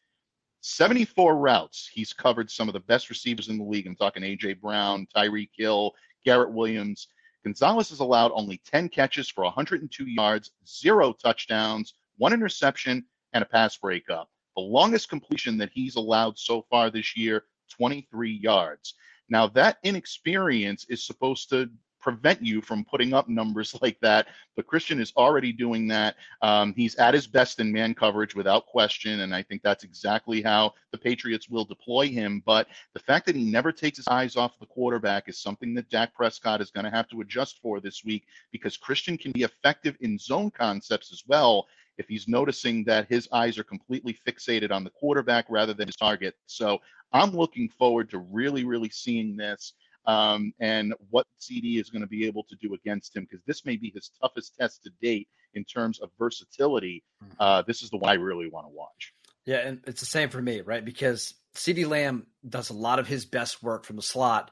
74 0.62 1.38
routes. 1.38 1.90
He's 1.92 2.14
covered 2.14 2.52
some 2.52 2.68
of 2.68 2.74
the 2.74 2.80
best 2.82 3.10
receivers 3.10 3.48
in 3.50 3.58
the 3.58 3.64
league. 3.64 3.88
I'm 3.88 3.96
talking 3.96 4.24
A.J. 4.24 4.54
Brown, 4.54 5.08
Tyreek 5.16 5.50
Hill, 5.56 5.94
Garrett 6.26 6.52
Wilson. 6.52 6.96
Gonzalez 7.44 7.90
has 7.90 8.02
allowed 8.02 8.32
only 8.34 8.62
10 8.66 8.90
catches 8.90 9.30
for 9.30 9.46
102 9.46 10.06
yards, 10.06 10.52
zero 10.68 11.14
touchdowns, 11.14 11.94
one 12.18 12.34
interception, 12.34 13.06
and 13.34 13.42
a 13.42 13.48
pass 13.48 13.78
breakup. 13.78 14.30
The 14.56 14.62
longest 14.62 15.10
completion 15.10 15.58
that 15.58 15.72
he's 15.74 15.96
allowed 15.96 16.38
so 16.38 16.66
far 16.70 16.90
this 16.90 17.16
year, 17.16 17.46
23 17.70 18.32
yards. 18.32 18.96
Now, 19.30 19.48
that 19.50 19.78
inexperience 19.84 20.86
is 20.90 21.06
supposed 21.06 21.50
to 21.52 21.70
prevent 22.00 22.42
you 22.42 22.62
from 22.62 22.86
putting 22.86 23.14
up 23.14 23.28
numbers 23.28 23.76
like 23.82 24.00
that. 24.02 24.28
But 24.56 24.68
Christian 24.68 25.00
is 25.00 25.14
already 25.16 25.52
doing 25.52 25.88
that. 25.88 26.16
Um, 26.42 26.74
he's 26.76 26.96
at 26.96 27.14
his 27.14 27.28
best 27.28 27.60
in 27.60 27.72
man 27.72 27.94
coverage 27.94 28.36
without 28.36 28.66
question. 28.66 29.22
And 29.22 29.34
I 29.34 29.44
think 29.44 29.62
that's 29.62 29.84
exactly 29.84 30.42
how 30.42 30.74
the 30.92 30.98
Patriots 30.98 31.50
will 31.50 31.66
deploy 31.66 32.08
him. 32.08 32.42
But 32.46 32.68
the 32.94 33.00
fact 33.00 33.26
that 33.26 33.36
he 33.36 33.44
never 33.44 33.72
takes 33.72 33.98
his 33.98 34.08
eyes 34.08 34.36
off 34.36 34.60
the 34.60 34.66
quarterback 34.66 35.30
is 35.30 35.40
something 35.40 35.74
that 35.76 35.90
Dak 35.90 36.14
Prescott 36.14 36.62
is 36.62 36.72
going 36.72 36.86
to 36.86 36.92
have 36.92 37.08
to 37.10 37.22
adjust 37.22 37.60
for 37.62 37.80
this 37.80 38.04
week 38.04 38.26
because 38.52 38.78
Christian 38.78 39.18
can 39.18 39.32
be 39.32 39.44
effective 39.44 39.96
in 40.02 40.18
zone 40.18 40.52
concepts 40.52 41.12
as 41.12 41.24
well 41.28 41.68
if 42.00 42.08
he's 42.08 42.30
noticing 42.30 42.86
that 42.86 43.10
his 43.10 43.28
eyes 43.34 43.58
are 43.58 43.64
completely 43.64 44.18
fixated 44.26 44.72
on 44.72 44.86
the 44.86 44.90
quarterback 44.90 45.46
rather 45.50 45.74
than 45.74 45.88
his 45.88 45.98
target. 45.98 46.34
So 46.46 46.80
I'm 47.12 47.32
looking 47.32 47.68
forward 47.68 48.10
to 48.12 48.20
really, 48.20 48.64
really 48.64 48.90
seeing 48.90 49.36
this 49.36 49.74
um, 50.06 50.54
and 50.60 50.94
what 51.10 51.28
CeeDee 51.40 51.80
is 51.80 51.90
going 51.90 52.02
to 52.02 52.08
be 52.08 52.26
able 52.26 52.44
to 52.44 52.56
do 52.56 52.74
against 52.74 53.16
him 53.16 53.24
because 53.24 53.44
this 53.46 53.66
may 53.66 53.76
be 53.76 53.92
his 53.94 54.12
toughest 54.22 54.56
test 54.60 54.84
to 54.84 54.92
date 55.02 55.28
in 55.54 55.64
terms 55.64 56.00
of 56.00 56.10
versatility. 56.18 57.04
Hmm. 57.22 57.30
Uh, 57.40 57.62
this 57.64 57.82
is 57.82 57.90
the 57.90 57.98
one 57.98 58.10
I 58.10 58.16
really 58.16 58.50
want 58.50 58.68
to 58.68 58.74
watch. 58.74 59.14
Yeah, 59.46 59.58
and 59.58 59.82
it's 59.88 60.02
the 60.02 60.06
same 60.06 60.30
for 60.30 60.42
me, 60.42 60.62
right? 60.62 60.84
Because 60.84 61.34
CeeDee 61.56 61.88
Lamb 61.88 62.28
does 62.48 62.70
a 62.70 62.74
lot 62.74 63.00
of 63.00 63.08
his 63.08 63.26
best 63.26 63.64
work 63.64 63.86
from 63.86 63.96
the 63.96 64.02
slot. 64.02 64.52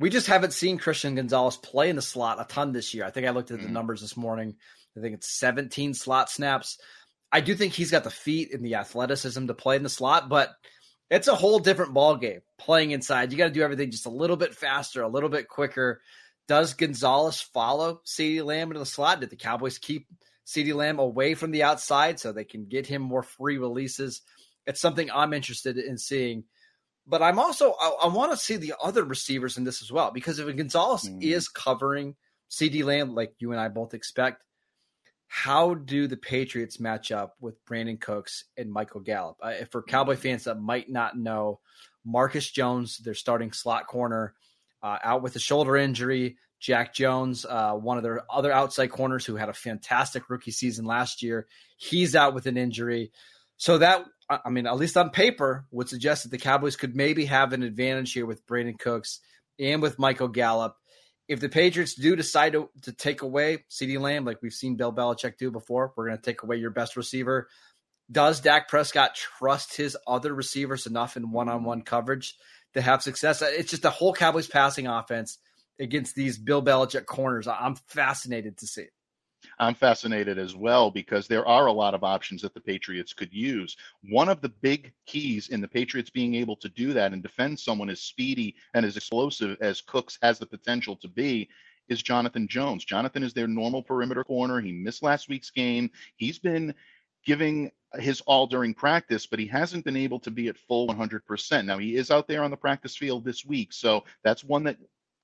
We 0.00 0.10
just 0.10 0.28
haven't 0.28 0.52
seen 0.52 0.78
Christian 0.78 1.16
Gonzalez 1.16 1.56
play 1.56 1.90
in 1.90 1.96
the 1.96 2.02
slot 2.02 2.40
a 2.40 2.44
ton 2.44 2.72
this 2.72 2.94
year. 2.94 3.04
I 3.04 3.10
think 3.10 3.26
I 3.26 3.30
looked 3.30 3.50
at 3.50 3.58
the 3.58 3.64
mm-hmm. 3.64 3.74
numbers 3.74 4.00
this 4.00 4.16
morning. 4.16 4.56
I 4.96 5.00
think 5.00 5.14
it's 5.14 5.38
17 5.38 5.94
slot 5.94 6.30
snaps. 6.30 6.78
I 7.30 7.40
do 7.40 7.54
think 7.54 7.74
he's 7.74 7.90
got 7.90 8.04
the 8.04 8.10
feet 8.10 8.54
and 8.54 8.64
the 8.64 8.76
athleticism 8.76 9.46
to 9.46 9.54
play 9.54 9.76
in 9.76 9.82
the 9.82 9.88
slot, 9.88 10.28
but– 10.28 10.50
it's 11.10 11.28
a 11.28 11.34
whole 11.34 11.58
different 11.58 11.94
ball 11.94 12.16
game 12.16 12.40
playing 12.58 12.90
inside. 12.90 13.32
You 13.32 13.38
got 13.38 13.46
to 13.46 13.52
do 13.52 13.62
everything 13.62 13.90
just 13.90 14.06
a 14.06 14.10
little 14.10 14.36
bit 14.36 14.54
faster, 14.54 15.02
a 15.02 15.08
little 15.08 15.28
bit 15.28 15.48
quicker. 15.48 16.00
Does 16.46 16.74
Gonzalez 16.74 17.40
follow 17.40 18.00
CeeDee 18.06 18.44
Lamb 18.44 18.68
into 18.68 18.78
the 18.78 18.86
slot? 18.86 19.20
Did 19.20 19.30
the 19.30 19.36
Cowboys 19.36 19.78
keep 19.78 20.06
CeeDee 20.46 20.74
Lamb 20.74 20.98
away 20.98 21.34
from 21.34 21.50
the 21.50 21.62
outside 21.62 22.18
so 22.18 22.32
they 22.32 22.44
can 22.44 22.66
get 22.66 22.86
him 22.86 23.02
more 23.02 23.22
free 23.22 23.58
releases? 23.58 24.22
It's 24.66 24.80
something 24.80 25.10
I'm 25.10 25.32
interested 25.32 25.78
in 25.78 25.98
seeing. 25.98 26.44
But 27.06 27.22
I'm 27.22 27.38
also 27.38 27.74
I, 27.80 27.96
I 28.04 28.08
want 28.08 28.32
to 28.32 28.36
see 28.36 28.56
the 28.56 28.74
other 28.82 29.02
receivers 29.02 29.56
in 29.56 29.64
this 29.64 29.82
as 29.82 29.90
well 29.90 30.10
because 30.10 30.38
if 30.38 30.56
Gonzalez 30.56 31.08
mm. 31.08 31.22
is 31.22 31.48
covering 31.48 32.16
CeeDee 32.50 32.84
Lamb 32.84 33.14
like 33.14 33.34
you 33.38 33.52
and 33.52 33.60
I 33.60 33.68
both 33.68 33.94
expect, 33.94 34.42
how 35.28 35.74
do 35.74 36.06
the 36.06 36.16
Patriots 36.16 36.80
match 36.80 37.12
up 37.12 37.36
with 37.38 37.64
Brandin 37.66 38.00
Cooks 38.00 38.44
and 38.56 38.72
Michael 38.72 39.00
Gallup? 39.00 39.36
Uh, 39.40 39.64
for 39.70 39.82
Cowboy 39.82 40.16
fans 40.16 40.44
that 40.44 40.58
might 40.58 40.90
not 40.90 41.16
know, 41.16 41.60
Marcus 42.04 42.50
Jones, 42.50 42.98
their 42.98 43.14
starting 43.14 43.52
slot 43.52 43.86
corner, 43.86 44.34
uh, 44.82 44.96
out 45.04 45.22
with 45.22 45.36
a 45.36 45.38
shoulder 45.38 45.76
injury. 45.76 46.38
Jack 46.60 46.92
Jones, 46.92 47.44
uh, 47.44 47.74
one 47.74 47.98
of 47.98 48.02
their 48.02 48.24
other 48.28 48.50
outside 48.50 48.88
corners 48.88 49.24
who 49.24 49.36
had 49.36 49.48
a 49.48 49.54
fantastic 49.54 50.28
rookie 50.28 50.50
season 50.50 50.86
last 50.86 51.22
year, 51.22 51.46
he's 51.76 52.16
out 52.16 52.34
with 52.34 52.46
an 52.46 52.56
injury. 52.56 53.12
So 53.58 53.78
that, 53.78 54.04
I 54.28 54.50
mean, 54.50 54.66
at 54.66 54.76
least 54.76 54.96
on 54.96 55.10
paper, 55.10 55.66
would 55.70 55.88
suggest 55.88 56.24
that 56.24 56.30
the 56.30 56.38
Cowboys 56.38 56.74
could 56.74 56.96
maybe 56.96 57.26
have 57.26 57.52
an 57.52 57.62
advantage 57.62 58.12
here 58.12 58.26
with 58.26 58.46
Brandin 58.46 58.78
Cooks 58.78 59.20
and 59.58 59.82
with 59.82 59.98
Michael 59.98 60.28
Gallup 60.28 60.76
if 61.28 61.40
the 61.40 61.48
Patriots 61.48 61.94
do 61.94 62.16
decide 62.16 62.54
to, 62.54 62.70
to 62.82 62.92
take 62.92 63.20
away 63.22 63.64
CeeDee 63.70 64.00
Lamb, 64.00 64.24
like 64.24 64.40
we've 64.42 64.52
seen 64.52 64.76
Bill 64.76 64.92
Belichick 64.92 65.36
do 65.36 65.50
before, 65.50 65.92
we're 65.94 66.06
going 66.06 66.18
to 66.18 66.22
take 66.22 66.42
away 66.42 66.56
your 66.56 66.70
best 66.70 66.96
receiver. 66.96 67.48
Does 68.10 68.40
Dak 68.40 68.68
Prescott 68.68 69.14
trust 69.14 69.76
his 69.76 69.96
other 70.06 70.34
receivers 70.34 70.86
enough 70.86 71.18
in 71.18 71.30
one 71.30 71.50
on 71.50 71.64
one 71.64 71.82
coverage 71.82 72.34
to 72.72 72.80
have 72.80 73.02
success? 73.02 73.42
It's 73.42 73.70
just 73.70 73.82
the 73.82 73.90
whole 73.90 74.14
Cowboys 74.14 74.48
passing 74.48 74.86
offense 74.86 75.38
against 75.78 76.14
these 76.14 76.38
Bill 76.38 76.62
Belichick 76.62 77.04
corners. 77.04 77.46
I'm 77.46 77.76
fascinated 77.88 78.56
to 78.58 78.66
see. 78.66 78.86
I'm 79.60 79.74
fascinated 79.74 80.38
as 80.38 80.54
well 80.54 80.90
because 80.90 81.26
there 81.26 81.46
are 81.46 81.66
a 81.66 81.72
lot 81.72 81.94
of 81.94 82.04
options 82.04 82.42
that 82.42 82.54
the 82.54 82.60
Patriots 82.60 83.12
could 83.12 83.32
use. 83.32 83.76
One 84.08 84.28
of 84.28 84.40
the 84.40 84.48
big 84.48 84.92
keys 85.06 85.48
in 85.48 85.60
the 85.60 85.68
Patriots 85.68 86.10
being 86.10 86.34
able 86.36 86.56
to 86.56 86.68
do 86.68 86.92
that 86.92 87.12
and 87.12 87.22
defend 87.22 87.58
someone 87.58 87.90
as 87.90 88.00
speedy 88.00 88.54
and 88.74 88.86
as 88.86 88.96
explosive 88.96 89.56
as 89.60 89.80
Cooks 89.80 90.18
has 90.22 90.38
the 90.38 90.46
potential 90.46 90.96
to 90.96 91.08
be 91.08 91.48
is 91.88 92.02
Jonathan 92.02 92.46
Jones. 92.46 92.84
Jonathan 92.84 93.22
is 93.22 93.32
their 93.32 93.48
normal 93.48 93.82
perimeter 93.82 94.22
corner. 94.22 94.60
He 94.60 94.72
missed 94.72 95.02
last 95.02 95.28
week's 95.28 95.50
game. 95.50 95.90
He's 96.16 96.38
been 96.38 96.74
giving 97.24 97.70
his 97.94 98.20
all 98.22 98.46
during 98.46 98.74
practice, 98.74 99.26
but 99.26 99.38
he 99.38 99.46
hasn't 99.46 99.84
been 99.84 99.96
able 99.96 100.20
to 100.20 100.30
be 100.30 100.48
at 100.48 100.58
full 100.58 100.88
100%. 100.88 101.64
Now, 101.64 101.78
he 101.78 101.96
is 101.96 102.10
out 102.10 102.28
there 102.28 102.44
on 102.44 102.50
the 102.50 102.56
practice 102.56 102.96
field 102.96 103.24
this 103.24 103.44
week, 103.44 103.72
so 103.72 104.04
that's 104.22 104.44
one 104.44 104.64
that 104.64 104.76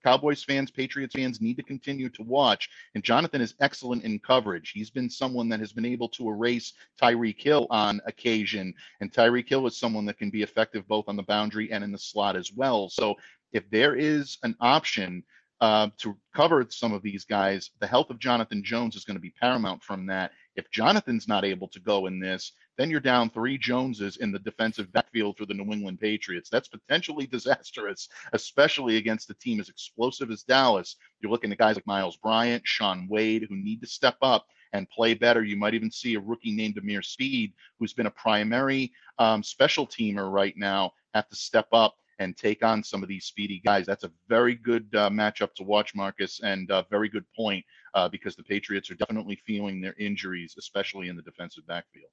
Cowboys 0.05 0.45
fans, 0.45 0.71
Patriots 0.71 1.15
fans 1.15 1.41
need 1.41 1.57
to 1.57 1.63
continue 1.63 2.11
to 2.11 2.23
watch. 2.23 2.69
And 2.95 3.03
Jonathan 3.03 3.41
is 3.41 3.55
excellent 3.61 4.05
in 4.05 4.19
coverage. 4.19 4.71
He's 4.71 4.91
been 4.91 5.09
someone 5.09 5.49
that 5.49 5.61
has 5.61 5.73
been 5.73 5.87
able 5.87 6.11
to 6.11 6.29
erase 6.29 6.75
Tyreek 7.01 7.41
Hill 7.41 7.67
on 7.71 8.03
occasion. 8.07 8.75
And 9.01 9.11
Tyreek 9.11 9.49
Hill 9.49 9.67
is 9.67 9.79
someone 9.79 10.05
that 10.07 10.19
can 10.19 10.31
be 10.31 10.43
effective 10.43 10.87
both 10.87 11.09
on 11.09 11.17
the 11.17 11.23
boundary 11.23 11.73
and 11.73 11.83
in 11.83 11.91
the 11.91 11.99
slot 11.99 12.37
as 12.37 12.53
well. 12.53 12.91
So 12.91 13.15
if 13.53 13.69
there 13.71 13.95
is 13.95 14.37
an 14.43 14.55
option 14.61 15.25
uh, 15.61 15.89
to 15.99 16.17
cover 16.35 16.67
some 16.69 16.93
of 16.93 17.03
these 17.03 17.25
guys, 17.25 17.71
the 17.81 17.87
health 17.87 18.11
of 18.11 18.19
Jonathan 18.19 18.63
Jones 18.63 18.97
is 18.97 19.05
going 19.05 19.17
to 19.17 19.21
be 19.21 19.33
paramount 19.41 19.83
from 19.83 20.05
that. 20.07 20.33
If 20.57 20.71
Jonathan's 20.71 21.27
not 21.27 21.45
able 21.45 21.69
to 21.69 21.81
go 21.81 22.07
in 22.07 22.21
this, 22.21 22.53
then 22.77 22.91
you're 22.91 23.01
down 23.01 23.31
three 23.31 23.59
Joneses 23.59 24.17
in 24.19 24.33
the 24.33 24.39
defensive 24.39 24.93
backfield 24.93 25.37
for 25.37 25.47
the 25.47 25.55
New 25.55 25.73
England 25.73 26.01
Patriots. 26.01 26.51
That's 26.51 26.69
potentially 26.69 27.27
disastrous, 27.33 28.09
especially 28.33 28.97
against 28.97 29.31
a 29.31 29.35
team 29.35 29.61
as 29.61 29.69
explosive 29.69 30.31
as 30.31 30.43
Dallas. 30.43 30.97
You're 31.21 31.33
looking 31.33 31.53
at 31.53 31.59
guys 31.59 31.77
like 31.77 31.87
Miles 31.87 32.17
Bryant, 32.17 32.63
Shaun 32.67 33.07
Wade, 33.09 33.47
who 33.49 33.57
need 33.57 33.81
to 33.83 33.87
step 33.87 34.17
up 34.23 34.47
and 34.73 34.91
play 34.91 35.15
better. 35.15 35.45
You 35.45 35.57
might 35.57 35.75
even 35.75 35.91
see 35.91 36.15
a 36.15 36.21
rookie 36.21 36.53
named 36.53 36.77
Ameer 36.77 37.03
Speed, 37.03 37.53
who's 37.79 37.93
been 37.93 38.07
a 38.07 38.11
primary 38.11 38.93
um, 39.19 39.43
special 39.43 39.87
teamer 39.87 40.31
right 40.31 40.55
now, 40.57 40.93
have 41.15 41.29
to 41.29 41.37
step 41.37 41.69
up 41.73 41.95
and 42.19 42.37
take 42.37 42.65
on 42.65 42.83
some 42.83 43.03
of 43.03 43.09
these 43.09 43.25
speedy 43.25 43.61
guys. 43.65 43.87
That's 43.87 44.05
a 44.05 44.13
very 44.29 44.55
good 44.55 44.89
uh, 44.95 45.11
matchup 45.11 45.55
to 45.55 45.65
watch, 45.65 45.95
Marcus, 45.95 46.41
and 46.43 46.71
a 46.71 46.87
very 46.91 47.09
good 47.09 47.25
point 47.37 47.65
uh, 47.95 48.09
because 48.09 48.37
the 48.37 48.43
Patriots 48.43 48.91
are 48.91 48.95
definitely 48.95 49.41
feeling 49.47 49.81
their 49.81 49.95
injuries, 49.99 50.55
especially 50.59 51.09
in 51.09 51.17
the 51.17 51.23
defensive 51.23 51.67
backfield. 51.67 52.11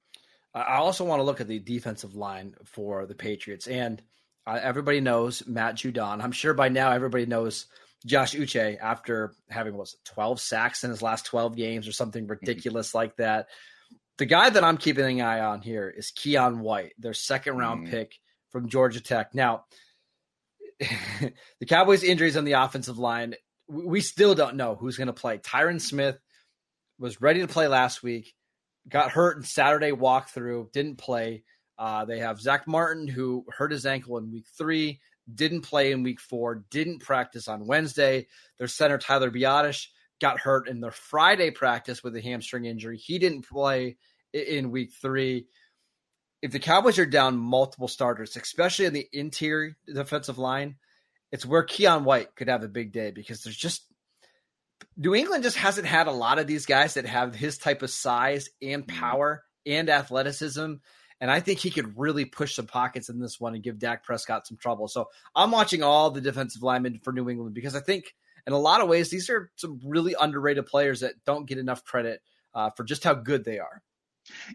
I 0.53 0.75
also 0.75 1.05
want 1.05 1.19
to 1.19 1.23
look 1.23 1.41
at 1.41 1.47
the 1.47 1.59
defensive 1.59 2.15
line 2.15 2.55
for 2.65 3.05
the 3.05 3.15
Patriots. 3.15 3.67
And 3.67 4.01
uh, 4.45 4.59
everybody 4.61 4.99
knows 4.99 5.45
Matt 5.47 5.75
Judon. 5.75 6.21
I'm 6.21 6.31
sure 6.31 6.53
by 6.53 6.69
now 6.69 6.91
everybody 6.91 7.25
knows 7.25 7.67
Josh 8.05 8.33
Uche 8.33 8.77
after 8.81 9.33
having 9.49 9.77
was 9.77 9.93
it, 9.93 9.99
12 10.05 10.39
sacks 10.41 10.83
in 10.83 10.89
his 10.89 11.01
last 11.01 11.25
12 11.27 11.55
games 11.55 11.87
or 11.87 11.91
something 11.91 12.23
mm-hmm. 12.23 12.31
ridiculous 12.31 12.93
like 12.93 13.15
that. 13.17 13.47
The 14.17 14.25
guy 14.25 14.49
that 14.49 14.63
I'm 14.63 14.77
keeping 14.77 15.19
an 15.19 15.25
eye 15.25 15.39
on 15.39 15.61
here 15.61 15.89
is 15.89 16.11
Keion 16.11 16.59
White, 16.59 16.93
their 16.99 17.13
second 17.13 17.57
round 17.57 17.87
mm. 17.87 17.91
pick 17.91 18.19
from 18.49 18.69
Georgia 18.69 19.01
Tech. 19.01 19.33
Now, 19.33 19.65
the 20.79 21.65
Cowboys' 21.65 22.03
injuries 22.03 22.37
on 22.37 22.45
the 22.45 22.53
offensive 22.53 22.99
line, 22.99 23.35
we 23.67 24.01
still 24.01 24.35
don't 24.35 24.57
know 24.57 24.75
who's 24.75 24.97
going 24.97 25.07
to 25.07 25.13
play. 25.13 25.37
Tyron 25.37 25.79
Smith 25.79 26.19
was 26.99 27.21
ready 27.21 27.39
to 27.39 27.47
play 27.47 27.67
last 27.67 28.03
week, 28.03 28.33
got 28.87 29.11
hurt 29.11 29.37
in 29.37 29.43
Saturday 29.43 29.91
walkthrough, 29.91 30.71
didn't 30.71 30.97
play. 30.97 31.43
Uh, 31.77 32.05
they 32.05 32.19
have 32.19 32.41
Zack 32.41 32.67
Martin, 32.67 33.07
who 33.07 33.45
hurt 33.49 33.71
his 33.71 33.85
ankle 33.85 34.17
in 34.17 34.31
week 34.31 34.45
three, 34.57 34.99
didn't 35.33 35.61
play 35.61 35.91
in 35.91 36.03
week 36.03 36.19
four, 36.19 36.63
didn't 36.69 36.99
practice 36.99 37.47
on 37.47 37.65
Wednesday. 37.65 38.27
Their 38.57 38.67
center, 38.67 38.97
Tyler 38.97 39.31
Biadasz, 39.31 39.87
got 40.19 40.39
hurt 40.39 40.67
in 40.67 40.79
their 40.79 40.91
Friday 40.91 41.51
practice 41.51 42.03
with 42.03 42.15
a 42.15 42.21
hamstring 42.21 42.65
injury. 42.65 42.97
He 42.97 43.17
didn't 43.17 43.47
play 43.47 43.97
in 44.33 44.71
week 44.71 44.93
three. 45.01 45.47
If 46.41 46.51
the 46.51 46.59
Cowboys 46.59 46.99
are 46.99 47.05
down 47.05 47.37
multiple 47.37 47.87
starters, 47.87 48.35
especially 48.35 48.85
in 48.85 48.93
the 48.93 49.07
interior 49.11 49.75
defensive 49.85 50.37
line, 50.37 50.75
it's 51.31 51.45
where 51.45 51.65
Keion 51.65 52.03
White 52.03 52.35
could 52.35 52.49
have 52.49 52.63
a 52.63 52.67
big 52.67 52.91
day 52.91 53.11
because 53.11 53.43
there's 53.43 53.57
just 53.57 53.85
New 54.97 55.15
England 55.15 55.43
just 55.43 55.57
hasn't 55.57 55.87
had 55.87 56.07
a 56.07 56.11
lot 56.11 56.39
of 56.39 56.47
these 56.47 56.65
guys 56.65 56.95
that 56.95 57.05
have 57.05 57.35
his 57.35 57.57
type 57.57 57.81
of 57.81 57.89
size 57.89 58.49
and 58.61 58.85
mm-hmm. 58.85 58.99
power 58.99 59.43
and 59.65 59.89
athleticism. 59.89 60.73
And 61.19 61.29
I 61.29 61.39
think 61.39 61.59
he 61.59 61.69
could 61.69 61.97
really 61.99 62.25
push 62.25 62.55
some 62.55 62.65
pockets 62.65 63.09
in 63.09 63.19
this 63.19 63.39
one 63.39 63.53
and 63.53 63.63
give 63.63 63.77
Dak 63.77 64.03
Prescott 64.03 64.47
some 64.47 64.57
trouble. 64.57 64.87
So 64.87 65.09
I'm 65.35 65.51
watching 65.51 65.83
all 65.83 66.09
the 66.09 66.21
defensive 66.21 66.63
linemen 66.63 66.99
for 67.03 67.13
New 67.13 67.29
England 67.29 67.53
because 67.53 67.75
I 67.75 67.79
think 67.79 68.15
in 68.47 68.53
a 68.53 68.57
lot 68.57 68.81
of 68.81 68.89
ways 68.89 69.09
these 69.09 69.29
are 69.29 69.51
some 69.55 69.79
really 69.85 70.15
underrated 70.19 70.65
players 70.65 71.01
that 71.01 71.13
don't 71.25 71.47
get 71.47 71.59
enough 71.59 71.83
credit 71.83 72.21
uh, 72.55 72.71
for 72.71 72.83
just 72.83 73.03
how 73.03 73.13
good 73.13 73.45
they 73.45 73.59
are. 73.59 73.83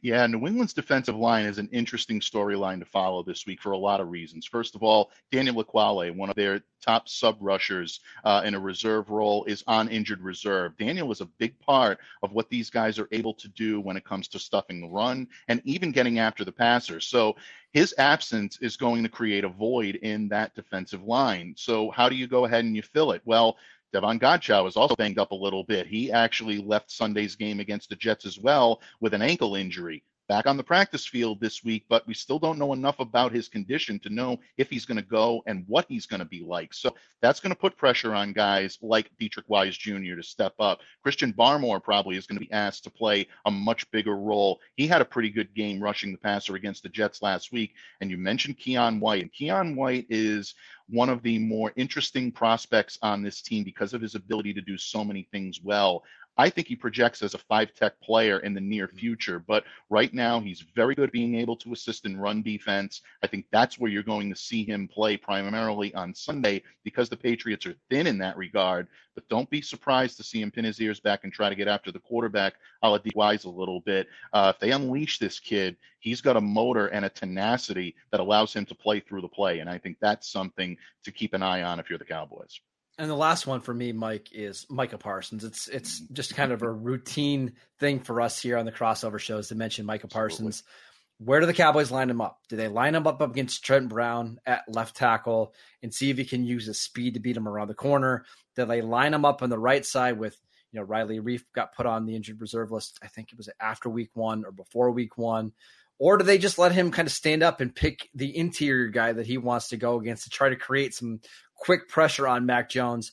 Yeah, 0.03 0.27
New 0.27 0.47
England's 0.47 0.73
defensive 0.73 1.17
line 1.17 1.47
is 1.47 1.59
an 1.59 1.69
interesting 1.73 2.21
storyline 2.21 2.79
to 2.79 2.85
follow 2.85 3.23
this 3.23 3.47
week 3.47 3.61
for 3.61 3.73
a 3.73 3.79
lot 3.79 4.01
of 4.01 4.11
reasons. 4.11 4.47
First 4.47 4.75
of 4.75 4.83
all, 4.83 5.11
Daniel 5.33 5.63
Ekuale, 5.63 6.15
one 6.15 6.31
of 6.31 6.37
their 6.37 6.61
top 6.81 7.09
sub 7.09 7.37
rushers 7.41 8.01
uh, 8.25 8.43
in 8.45 8.55
a 8.55 8.61
reserve 8.61 9.11
role, 9.11 9.45
is 9.45 9.65
on 9.67 9.89
injured 9.89 10.21
reserve. 10.21 10.77
Daniel 10.77 11.11
is 11.11 11.21
a 11.21 11.27
big 11.39 11.59
part 11.59 11.99
of 12.23 12.33
what 12.33 12.49
these 12.49 12.71
guys 12.71 12.99
are 12.99 13.09
able 13.11 13.35
to 13.35 13.49
do 13.49 13.81
when 13.81 13.97
it 13.97 14.05
comes 14.05 14.29
to 14.29 14.39
stuffing 14.39 14.81
the 14.81 14.89
run 14.89 15.27
and 15.49 15.61
even 15.65 15.93
getting 15.93 16.19
after 16.19 16.45
the 16.45 16.53
passer. 16.53 17.01
So 17.01 17.37
his 17.73 17.95
absence 17.99 18.59
is 18.63 18.77
going 18.77 19.03
to 19.03 19.09
create 19.09 19.45
a 19.45 19.49
void 19.49 19.97
in 19.97 20.29
that 20.29 20.55
defensive 20.55 21.03
line. 21.03 21.55
So 21.57 21.91
how 21.91 22.09
do 22.09 22.15
you 22.15 22.27
go 22.27 22.45
ahead 22.45 22.65
and 22.65 22.75
you 22.77 22.83
fill 22.83 23.13
it? 23.13 23.23
Well, 23.25 23.59
Davon 23.97 24.19
Godchaux 24.19 24.67
is 24.69 24.76
also 24.76 24.95
banged 24.95 25.19
up 25.19 25.31
a 25.31 25.35
little 25.35 25.65
bit. 25.65 25.87
He 25.87 26.12
actually 26.12 26.59
left 26.59 26.91
Sunday's 26.91 27.35
game 27.35 27.61
against 27.61 27.88
the 27.88 27.97
Jets 27.97 28.26
as 28.26 28.38
well 28.38 28.83
with 29.00 29.15
an 29.15 29.23
ankle 29.23 29.57
injury 29.57 30.03
back 30.28 30.47
on 30.47 30.56
the 30.56 30.62
practice 30.62 31.06
field 31.06 31.40
this 31.40 31.64
week, 31.64 31.85
but 31.88 32.06
we 32.06 32.14
still 32.14 32.38
don't 32.38 32.59
know 32.59 32.73
enough 32.73 32.99
about 33.00 33.33
his 33.33 33.49
condition 33.49 33.99
to 34.00 34.11
know 34.11 34.38
if 34.56 34.68
he's 34.68 34.85
going 34.85 34.97
to 34.97 35.02
go 35.02 35.42
and 35.47 35.64
what 35.66 35.87
he's 35.88 36.06
going 36.06 36.21
to 36.21 36.26
be 36.26 36.42
like. 36.42 36.75
So 36.75 36.95
that's 37.21 37.40
going 37.40 37.52
to 37.52 37.59
put 37.59 37.76
pressure 37.76 38.14
on 38.14 38.33
guys 38.33 38.78
like 38.83 39.11
Deatrich 39.21 39.49
Wise 39.49 39.76
Jr. 39.76 40.16
to 40.16 40.23
step 40.23 40.54
up. 40.59 40.80
Christian 41.02 41.33
Barmore 41.33 41.83
probably 41.83 42.16
is 42.16 42.26
going 42.26 42.38
to 42.38 42.47
be 42.47 42.52
asked 42.52 42.85
to 42.85 42.90
play 42.90 43.26
a 43.45 43.50
much 43.50 43.90
bigger 43.90 44.16
role. 44.16 44.61
He 44.76 44.87
had 44.87 45.00
a 45.00 45.06
pretty 45.06 45.30
good 45.30 45.54
game 45.54 45.83
rushing 45.83 46.12
the 46.12 46.18
passer 46.18 46.54
against 46.56 46.83
the 46.83 46.88
Jets 46.88 47.23
last 47.23 47.52
week. 47.52 47.75
And 48.00 48.11
you 48.11 48.16
mentioned 48.16 48.59
Keion 48.59 49.00
White, 49.00 49.23
and 49.23 49.33
Keion 49.33 49.76
White 49.76 50.06
is 50.11 50.54
one 50.88 51.09
of 51.09 51.23
the 51.23 51.38
more 51.38 51.73
interesting 51.76 52.30
prospects 52.30 52.99
on 53.02 53.23
this 53.23 53.42
team 53.42 53.64
because 53.64 53.92
of 53.92 54.00
his 54.00 54.14
ability 54.14 54.54
to 54.54 54.61
do 54.61 54.78
so 54.78 55.04
many 55.04 55.28
things 55.32 55.60
well. 55.62 56.04
I 56.39 56.51
think 56.51 56.69
he 56.69 56.77
projects 56.77 57.23
as 57.23 57.35
a 57.35 57.39
five 57.39 57.75
tech 57.75 57.99
player 58.01 58.41
in 58.41 58.53
the 58.53 58.61
near 58.61 58.87
mm-hmm. 58.87 58.97
future, 58.97 59.39
but 59.39 59.65
right 59.89 60.13
now 60.13 60.41
he's 60.41 60.61
very 60.75 60.95
good 60.95 61.07
at 61.07 61.13
being 61.13 61.37
able 61.37 61.57
to 61.57 61.73
assist 61.73 62.05
in 62.05 62.19
run 62.19 62.43
defense. 62.43 63.01
I 63.23 63.27
think 63.27 63.47
that's 63.51 63.79
where 63.79 63.91
you're 63.91 64.03
going 64.03 64.29
to 64.31 64.37
see 64.37 64.65
him 64.65 64.89
play 64.89 65.17
primarily 65.17 65.95
on 65.95 66.15
Sunday 66.15 66.63
because 66.85 67.09
the 67.09 67.17
Patriots 67.17 67.65
are 67.67 67.75
thin 67.91 68.07
in 68.07 68.19
that 68.19 68.37
regard. 68.37 68.89
But 69.15 69.29
don't 69.31 69.49
be 69.49 69.63
surprised 69.63 70.19
to 70.19 70.23
see 70.23 70.43
him 70.43 70.51
pin 70.51 70.67
his 70.67 70.81
ears 70.81 71.01
back 71.01 71.25
and 71.25 71.33
try 71.33 71.49
to 71.49 71.55
get 71.55 71.69
after 71.69 71.91
the 71.91 72.01
quarterback, 72.01 72.55
a 72.83 72.91
la 72.91 72.99
Wise 73.15 73.45
a 73.45 73.51
little 73.51 73.81
bit. 73.81 74.09
Uh, 74.33 74.53
if 74.55 74.61
they 74.61 74.73
unleash 74.73 75.19
this 75.19 75.41
kid, 75.41 75.77
he's 76.01 76.21
got 76.21 76.37
a 76.37 76.41
motor 76.41 76.89
and 76.89 77.05
a 77.05 77.09
tenacity 77.09 77.95
that 78.11 78.21
allows 78.21 78.53
him 78.53 78.67
to 78.67 78.75
play 78.75 79.01
through 79.01 79.23
the 79.23 79.29
play. 79.29 79.61
And 79.61 79.71
I 79.71 79.79
think 79.79 79.97
that's 80.01 80.29
something 80.29 80.77
to 81.05 81.13
keep 81.13 81.33
an 81.33 81.43
eye 81.43 81.63
on 81.63 81.81
if 81.81 81.89
you're 81.89 81.99
the 81.99 82.05
Cowboys. 82.05 82.61
And 82.99 83.11
the 83.11 83.17
last 83.17 83.47
one 83.47 83.61
for 83.61 83.75
me, 83.75 83.93
Mike, 83.93 84.30
is 84.32 84.67
Micah 84.71 84.99
Parsons. 84.99 85.45
It's 85.45 85.69
it's 85.69 86.00
mm-hmm. 86.00 86.15
just 86.15 86.35
kind 86.35 86.52
of 86.52 86.63
a 86.63 86.71
routine 86.71 87.52
thing 87.78 88.00
for 88.00 88.21
us 88.21 88.41
here 88.41 88.56
on 88.56 88.65
the 88.65 88.73
crossover 88.73 89.19
shows 89.19 89.49
to 89.49 89.54
mention 89.54 89.85
Micah 89.85 90.09
Parsons. 90.09 90.63
Absolutely. 90.63 90.73
Where 91.19 91.41
do 91.41 91.47
the 91.47 91.54
Cowboys 91.54 91.91
line 91.91 92.11
him 92.11 92.21
up? 92.21 92.41
Do 92.49 92.56
they 92.56 92.69
line 92.69 92.95
him 92.95 93.06
up 93.06 93.23
against 93.23 93.65
Trent 93.65 93.89
Brown 93.89 94.39
at 94.45 94.65
left 94.69 94.97
tackle 94.97 95.54
and 95.82 95.93
see 95.93 96.11
if 96.11 96.19
he 96.19 96.26
can 96.26 96.45
use 96.45 96.67
his 96.67 96.78
speed 96.78 97.15
to 97.15 97.21
beat 97.21 97.37
him 97.37 97.49
around 97.49 97.69
the 97.69 97.75
corner? 97.75 98.25
Do 98.54 98.67
they 98.67 98.82
line 98.82 99.15
him 99.15 99.25
up 99.25 99.43
on 99.43 99.49
the 99.49 99.59
right 99.59 99.85
side 99.85 100.19
with 100.19 100.37
you 100.73 100.80
know 100.80 100.87
Riley 100.87 101.21
Reiff 101.21 101.43
got 101.54 101.75
put 101.75 101.87
on 101.87 102.06
the 102.06 102.17
injured 102.17 102.41
reserve 102.41 102.71
list? 102.71 102.99
I 103.02 103.09
think 103.09 103.30
it 103.30 103.39
was 103.39 103.50
after 103.61 103.91
week 103.91 104.11
one 104.15 104.45
or 104.45 104.52
before 104.52 104.91
week 104.91 105.19
one. 105.19 105.52
Or 105.99 106.19
do 106.19 106.25
they 106.25 106.37
just 106.37 106.59
let 106.59 106.73
him 106.73 106.91
kind 106.91 107.06
of 107.06 107.13
stand 107.13 107.43
up 107.43 107.61
and 107.63 107.75
pick 107.75 108.11
the 108.15 108.37
interior 108.37 108.89
guy 108.89 109.13
that 109.13 109.26
he 109.26 109.39
wants 109.39 109.69
to 109.69 109.78
go 109.78 109.99
against 109.99 110.25
to 110.25 110.30
try 110.30 110.50
to 110.50 110.56
create 110.56 110.95
some 110.95 111.21
quick 111.56 111.88
pressure 111.88 112.28
on 112.28 112.47
Mac 112.47 112.71
Jones. 112.71 113.12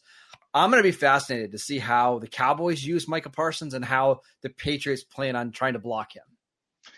I'm 0.53 0.69
going 0.69 0.84
to 0.84 0.88
be 0.88 0.91
fascinated 0.91 1.51
to 1.51 1.58
see 1.58 1.79
how 1.79 2.19
the 2.19 2.27
Cowboys 2.27 2.84
use 2.84 3.08
Micah 3.08 3.32
Parsons 3.32 3.73
and 3.73 3.84
how 3.84 4.21
the 4.41 4.49
Patriots 4.49 5.03
plan 5.03 5.36
on 5.36 5.51
trying 5.51 5.73
to 5.73 5.79
block 5.79 6.15
him. 6.15 6.23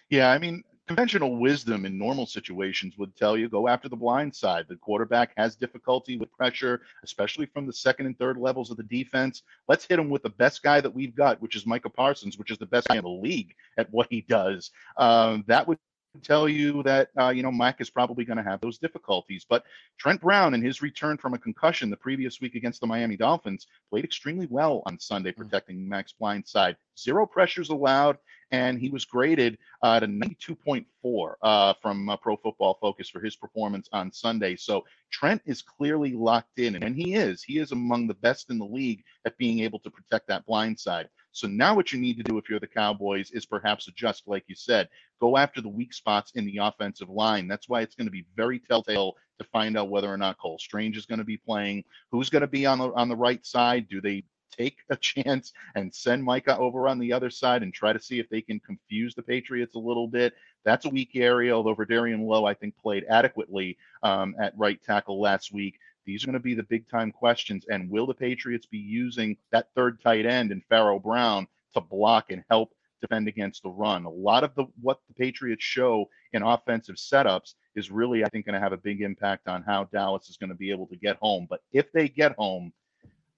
Yeah, 0.09 0.29
I 0.29 0.39
mean, 0.39 0.63
conventional 0.87 1.37
wisdom 1.37 1.85
in 1.85 1.97
normal 1.97 2.25
situations 2.25 2.97
would 2.97 3.15
tell 3.15 3.37
you 3.37 3.49
go 3.49 3.67
after 3.67 3.89
the 3.89 3.95
blind 3.95 4.35
side. 4.35 4.65
The 4.67 4.75
quarterback 4.75 5.31
has 5.37 5.55
difficulty 5.55 6.17
with 6.17 6.31
pressure, 6.33 6.81
especially 7.03 7.45
from 7.45 7.65
the 7.65 7.73
second 7.73 8.05
and 8.07 8.17
third 8.17 8.37
levels 8.37 8.71
of 8.71 8.77
the 8.77 8.83
defense. 8.83 9.43
Let's 9.67 9.85
hit 9.85 9.99
him 9.99 10.09
with 10.09 10.23
the 10.23 10.29
best 10.29 10.61
guy 10.61 10.81
that 10.81 10.93
we've 10.93 11.15
got, 11.15 11.41
which 11.41 11.55
is 11.55 11.65
Micah 11.65 11.89
Parsons, 11.89 12.37
which 12.37 12.51
is 12.51 12.57
the 12.57 12.65
best 12.65 12.87
guy 12.87 12.97
in 12.97 13.03
the 13.03 13.09
league 13.09 13.55
at 13.77 13.91
what 13.91 14.07
he 14.09 14.21
does. 14.21 14.71
Um, 14.97 15.43
that 15.47 15.67
would 15.67 15.79
tell 16.23 16.47
you 16.47 16.83
that 16.83 17.09
uh, 17.19 17.29
you 17.29 17.43
know 17.43 17.51
Mac 17.51 17.81
is 17.81 17.89
probably 17.89 18.25
going 18.25 18.37
to 18.37 18.43
have 18.43 18.61
those 18.61 18.77
difficulties. 18.77 19.45
But 19.47 19.63
Trent 19.97 20.21
Brown, 20.21 20.53
in 20.53 20.61
his 20.61 20.81
return 20.81 21.17
from 21.17 21.33
a 21.33 21.39
concussion 21.39 21.89
the 21.89 21.97
previous 21.97 22.41
week 22.41 22.55
against 22.55 22.81
the 22.81 22.87
Miami 22.87 23.17
Dolphins, 23.17 23.67
played 23.89 24.03
extremely 24.05 24.47
well 24.47 24.83
on 24.85 24.99
Sunday, 24.99 25.31
hmm. 25.31 25.41
protecting 25.41 25.87
Mac's 25.87 26.13
blind 26.13 26.47
side. 26.47 26.77
Zero 26.97 27.25
pressures 27.25 27.69
allowed, 27.69 28.17
and 28.51 28.79
he 28.79 28.89
was 28.89 29.05
graded 29.05 29.57
uh, 29.83 29.93
at 29.93 30.03
a 30.03 30.07
92.4 30.07 31.33
uh, 31.41 31.73
from 31.81 32.09
uh, 32.09 32.17
Pro 32.17 32.37
Football 32.37 32.77
Focus 32.79 33.09
for 33.09 33.19
his 33.19 33.35
performance 33.35 33.89
on 33.91 34.11
Sunday. 34.11 34.55
So 34.55 34.85
Trent 35.11 35.41
is 35.45 35.61
clearly 35.61 36.13
locked 36.13 36.59
in, 36.59 36.81
and 36.81 36.95
he 36.95 37.15
is, 37.15 37.43
he 37.43 37.59
is 37.59 37.71
among 37.71 38.07
the 38.07 38.13
best 38.13 38.49
in 38.49 38.57
the 38.57 38.65
league 38.65 39.03
at 39.25 39.37
being 39.37 39.59
able 39.59 39.79
to 39.79 39.89
protect 39.89 40.27
that 40.27 40.45
blind 40.45 40.79
side. 40.79 41.09
So 41.35 41.47
now 41.47 41.75
what 41.75 41.91
you 41.91 41.99
need 41.99 42.15
to 42.17 42.23
do 42.23 42.37
if 42.37 42.49
you're 42.49 42.61
the 42.61 42.67
Cowboys 42.67 43.29
is 43.31 43.45
perhaps 43.45 43.89
adjust, 43.89 44.23
like 44.25 44.45
you 44.47 44.55
said, 44.55 44.87
go 45.19 45.35
after 45.35 45.59
the 45.59 45.67
weak 45.67 45.93
spots 45.93 46.31
in 46.35 46.45
the 46.45 46.59
offensive 46.61 47.09
line. 47.09 47.45
That's 47.45 47.67
why 47.67 47.81
it's 47.81 47.93
going 47.93 48.07
to 48.07 48.11
be 48.11 48.25
very 48.37 48.57
telltale 48.57 49.15
to 49.39 49.43
find 49.43 49.77
out 49.77 49.89
whether 49.89 50.07
or 50.07 50.15
not 50.15 50.37
Cole 50.37 50.57
Strange 50.57 50.95
is 50.95 51.05
going 51.05 51.19
to 51.19 51.25
be 51.25 51.35
playing, 51.35 51.83
who's 52.09 52.29
going 52.29 52.41
to 52.41 52.47
be 52.47 52.65
on 52.65 52.79
the 52.79 52.89
on 52.93 53.09
the 53.09 53.17
right 53.17 53.45
side. 53.45 53.89
Do 53.89 53.99
they 53.99 54.23
take 54.49 54.77
a 54.89 54.95
chance 55.01 55.51
and 55.75 55.93
send 55.93 56.23
Micah 56.23 56.57
over 56.57 56.87
on 56.87 56.99
the 56.99 57.11
other 57.11 57.29
side 57.29 57.63
and 57.63 57.73
try 57.73 57.91
to 57.91 57.99
see 57.99 58.19
if 58.19 58.29
they 58.29 58.41
can 58.41 58.59
confuse 58.61 59.13
the 59.13 59.21
Patriots 59.21 59.75
a 59.75 59.79
little 59.79 60.07
bit. 60.07 60.33
That's 60.63 60.85
a 60.85 60.89
weak 60.89 61.15
area, 61.15 61.53
although 61.53 61.75
Vederian 61.75 62.25
Lowe, 62.25 62.45
I 62.45 62.53
think, 62.53 62.77
played 62.77 63.05
adequately 63.09 63.77
um, 64.03 64.35
at 64.39 64.57
right 64.57 64.81
tackle 64.81 65.19
last 65.19 65.51
week. 65.51 65.79
These 66.05 66.23
are 66.23 66.27
going 66.27 66.33
to 66.33 66.39
be 66.39 66.53
the 66.53 66.63
big 66.63 66.89
time 66.89 67.11
questions. 67.11 67.65
And 67.69 67.89
will 67.89 68.05
the 68.05 68.13
Patriots 68.13 68.65
be 68.65 68.77
using 68.77 69.37
that 69.51 69.69
third 69.75 70.01
tight 70.01 70.25
end 70.25 70.51
and 70.51 70.63
Pharaoh 70.69 70.99
Brown 70.99 71.47
to 71.73 71.81
block 71.81 72.31
and 72.31 72.43
help 72.49 72.73
defend 73.01 73.27
against 73.27 73.63
the 73.63 73.69
run? 73.69 74.05
A 74.05 74.09
lot 74.09 74.43
of 74.43 74.53
the 74.55 74.65
what 74.81 74.99
the 75.07 75.13
Patriots 75.13 75.63
show 75.63 76.09
in 76.33 76.43
offensive 76.43 76.95
setups 76.95 77.55
is 77.75 77.91
really, 77.91 78.23
I 78.23 78.29
think, 78.29 78.45
going 78.45 78.53
to 78.53 78.59
have 78.59 78.73
a 78.73 78.77
big 78.77 79.01
impact 79.01 79.47
on 79.47 79.63
how 79.63 79.85
Dallas 79.85 80.29
is 80.29 80.37
going 80.37 80.49
to 80.49 80.55
be 80.55 80.71
able 80.71 80.87
to 80.87 80.95
get 80.95 81.17
home. 81.17 81.47
But 81.49 81.61
if 81.71 81.91
they 81.91 82.07
get 82.07 82.35
home, 82.37 82.71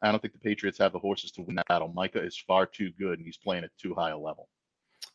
I 0.01 0.11
don't 0.11 0.21
think 0.21 0.33
the 0.33 0.39
Patriots 0.39 0.77
have 0.77 0.93
the 0.93 0.99
horses 0.99 1.31
to 1.31 1.41
win 1.41 1.55
that 1.55 1.67
battle. 1.67 1.87
Micah 1.87 2.23
is 2.23 2.37
far 2.37 2.65
too 2.65 2.91
good 2.99 3.17
and 3.17 3.25
he's 3.25 3.37
playing 3.37 3.63
at 3.63 3.71
too 3.81 3.95
high 3.95 4.11
a 4.11 4.17
level. 4.17 4.49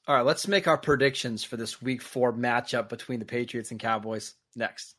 All 0.08 0.16
right, 0.16 0.26
let's 0.26 0.48
make 0.48 0.66
our 0.66 0.78
predictions 0.78 1.44
for 1.44 1.56
this 1.56 1.80
week 1.80 2.02
four 2.02 2.32
matchup 2.32 2.88
between 2.88 3.20
the 3.20 3.24
Patriots 3.24 3.70
and 3.70 3.78
Cowboys 3.78 4.34
next. 4.56 4.96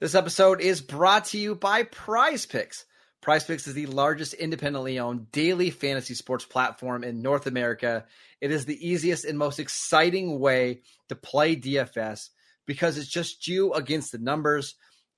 This 0.00 0.14
episode 0.14 0.62
is 0.62 0.80
brought 0.80 1.26
to 1.26 1.38
you 1.38 1.54
by 1.54 1.82
Prize 1.82 2.46
Picks. 2.46 2.86
Prize 3.20 3.44
Picks 3.44 3.66
is 3.66 3.74
the 3.74 3.84
largest 3.84 4.32
independently 4.32 4.98
owned 4.98 5.30
daily 5.30 5.68
fantasy 5.68 6.14
sports 6.14 6.46
platform 6.46 7.04
in 7.04 7.20
North 7.20 7.46
America. 7.46 8.06
It 8.40 8.50
is 8.50 8.64
the 8.64 8.88
easiest 8.88 9.26
and 9.26 9.36
most 9.36 9.58
exciting 9.58 10.40
way 10.40 10.80
to 11.10 11.16
play 11.16 11.54
DFS 11.54 12.30
because 12.64 12.96
it's 12.96 13.10
just 13.10 13.46
you 13.46 13.74
against 13.74 14.10
the 14.10 14.16
numbers. 14.16 14.74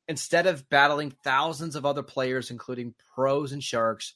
Instead 0.09 0.49
of 0.49 0.69
battling 0.69 1.13
thousands 1.23 1.77
of 1.77 1.87
other 1.87 2.03
players, 2.03 2.51
including 2.51 2.97
pros 3.15 3.53
and 3.53 3.63
sharks, 3.63 4.15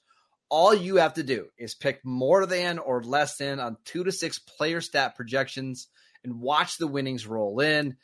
all 0.48 0.74
you 0.74 0.96
have 0.96 1.14
to 1.14 1.22
do 1.22 1.46
is 1.56 1.76
pick 1.76 2.04
more 2.04 2.44
than 2.44 2.80
or 2.80 3.04
less 3.04 3.36
than 3.36 3.60
on 3.60 3.76
two 3.84 4.02
to 4.02 4.10
six 4.10 4.40
player 4.40 4.80
stat 4.80 5.14
projections 5.14 5.86
and 6.24 6.40
watch 6.40 6.76
the 6.76 6.88
winnings 6.88 7.24
roll 7.24 7.60
in. 7.60 7.96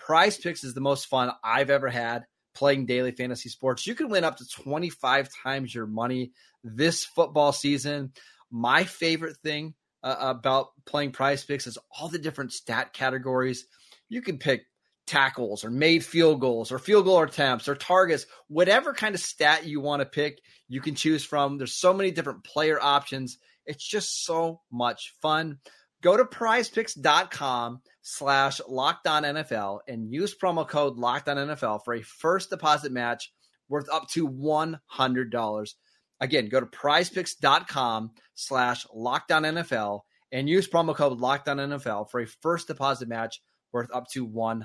Prize 0.00 0.38
Picks 0.38 0.64
is 0.64 0.74
the 0.74 0.80
most 0.80 1.06
fun 1.06 1.30
I've 1.44 1.70
ever 1.70 1.88
had 1.88 2.24
playing 2.54 2.86
daily 2.86 3.12
fantasy 3.12 3.48
sports. 3.48 3.86
You 3.86 3.94
can 3.94 4.08
win 4.08 4.24
up 4.24 4.38
to 4.38 4.48
25 4.48 5.28
times 5.44 5.74
your 5.74 5.86
money 5.86 6.32
this 6.64 7.04
football 7.04 7.52
season. 7.52 8.12
My 8.50 8.84
favorite 8.84 9.36
thing 9.44 9.74
uh, 10.02 10.16
about 10.18 10.68
playing 10.86 11.12
Prize 11.12 11.44
Picks 11.44 11.66
is 11.66 11.78
all 11.96 12.08
the 12.08 12.18
different 12.18 12.52
stat 12.52 12.92
categories. 12.92 13.66
You 14.08 14.22
can 14.22 14.38
pick 14.38 14.62
tackles 15.06 15.64
or 15.64 15.70
made 15.70 16.04
field 16.04 16.40
goals 16.40 16.72
or 16.72 16.78
field 16.78 17.04
goal 17.04 17.22
attempts 17.22 17.68
or 17.68 17.74
targets, 17.74 18.26
whatever 18.48 18.94
kind 18.94 19.14
of 19.14 19.20
stat 19.20 19.66
you 19.66 19.80
want 19.80 20.00
to 20.00 20.06
pick, 20.06 20.40
you 20.68 20.80
can 20.80 20.94
choose 20.94 21.24
from. 21.24 21.58
There's 21.58 21.76
so 21.76 21.92
many 21.92 22.10
different 22.10 22.44
player 22.44 22.80
options. 22.80 23.38
It's 23.66 23.86
just 23.86 24.24
so 24.24 24.60
much 24.70 25.14
fun. 25.20 25.58
Go 26.00 26.16
to 26.16 26.24
prizepicks.com 26.24 27.82
slash 28.02 28.60
lockedon 28.68 29.24
NFL 29.24 29.80
and 29.88 30.12
use 30.12 30.34
promo 30.34 30.66
code 30.66 30.96
lockedon 30.96 31.36
NFL 31.36 31.84
for 31.84 31.94
a 31.94 32.02
first 32.02 32.50
deposit 32.50 32.92
match 32.92 33.32
worth 33.68 33.88
up 33.90 34.08
to 34.10 34.28
$100. 34.28 35.74
Again, 36.20 36.48
go 36.48 36.60
to 36.60 36.66
prizepicks.com 36.66 38.10
slash 38.34 38.86
lockedon 38.86 39.64
NFL 39.64 40.00
and 40.32 40.48
use 40.48 40.68
promo 40.68 40.94
code 40.94 41.18
lockedon 41.18 41.78
NFL 41.78 42.10
for 42.10 42.20
a 42.20 42.26
first 42.26 42.68
deposit 42.68 43.08
match 43.08 43.40
worth 43.72 43.90
up 43.94 44.06
to 44.12 44.26
$100. 44.26 44.64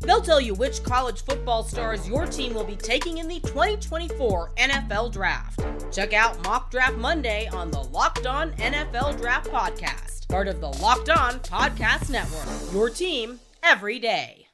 They'll 0.00 0.20
tell 0.20 0.40
you 0.40 0.54
which 0.54 0.82
college 0.82 1.24
football 1.24 1.64
stars 1.64 2.08
your 2.08 2.26
team 2.26 2.54
will 2.54 2.64
be 2.64 2.76
taking 2.76 3.18
in 3.18 3.28
the 3.28 3.40
2024 3.40 4.52
NFL 4.56 5.12
Draft. 5.12 5.60
Check 5.92 6.12
out 6.12 6.42
Mock 6.44 6.70
Draft 6.70 6.96
Monday 6.96 7.48
on 7.48 7.70
the 7.70 7.82
Locked 7.82 8.26
On 8.26 8.52
NFL 8.52 9.18
Draft 9.18 9.50
Podcast, 9.50 10.28
part 10.28 10.46
of 10.46 10.60
the 10.60 10.68
Locked 10.68 11.10
On 11.10 11.34
Podcast 11.40 12.10
Network. 12.10 12.72
Your 12.72 12.90
team 12.90 13.40
every 13.62 13.98
day. 13.98 14.46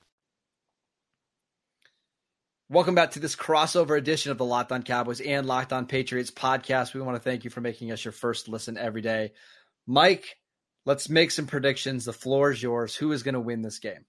Welcome 2.70 2.94
back 2.94 3.11
to 3.12 3.20
this 3.20 3.37
crossover 3.37 3.98
edition 3.98 4.33
of 4.33 4.38
the 4.38 4.44
Locked 4.44 4.72
On 4.72 4.83
Cowboys 4.83 5.20
and 5.20 5.46
Locked 5.46 5.74
On 5.74 5.85
Patriots 5.87 6.30
podcast. 6.30 6.94
We 6.94 7.02
want 7.02 7.16
to 7.16 7.22
thank 7.22 7.44
you 7.44 7.50
for 7.50 7.61
making 7.61 7.92
us 7.92 8.02
your 8.02 8.12
first 8.12 8.48
listen 8.48 8.78
every 8.78 9.02
day. 9.02 9.33
Mike, 9.87 10.38
let's 10.87 11.11
make 11.11 11.30
some 11.30 11.46
predictions. 11.46 12.07
The 12.07 12.14
floor 12.14 12.50
is 12.50 12.62
yours. 12.62 12.96
Who 12.96 13.12
is 13.12 13.22
going 13.22 13.35
to 13.35 13.40
win 13.40 13.61
this 13.61 13.78
game? 13.78 14.07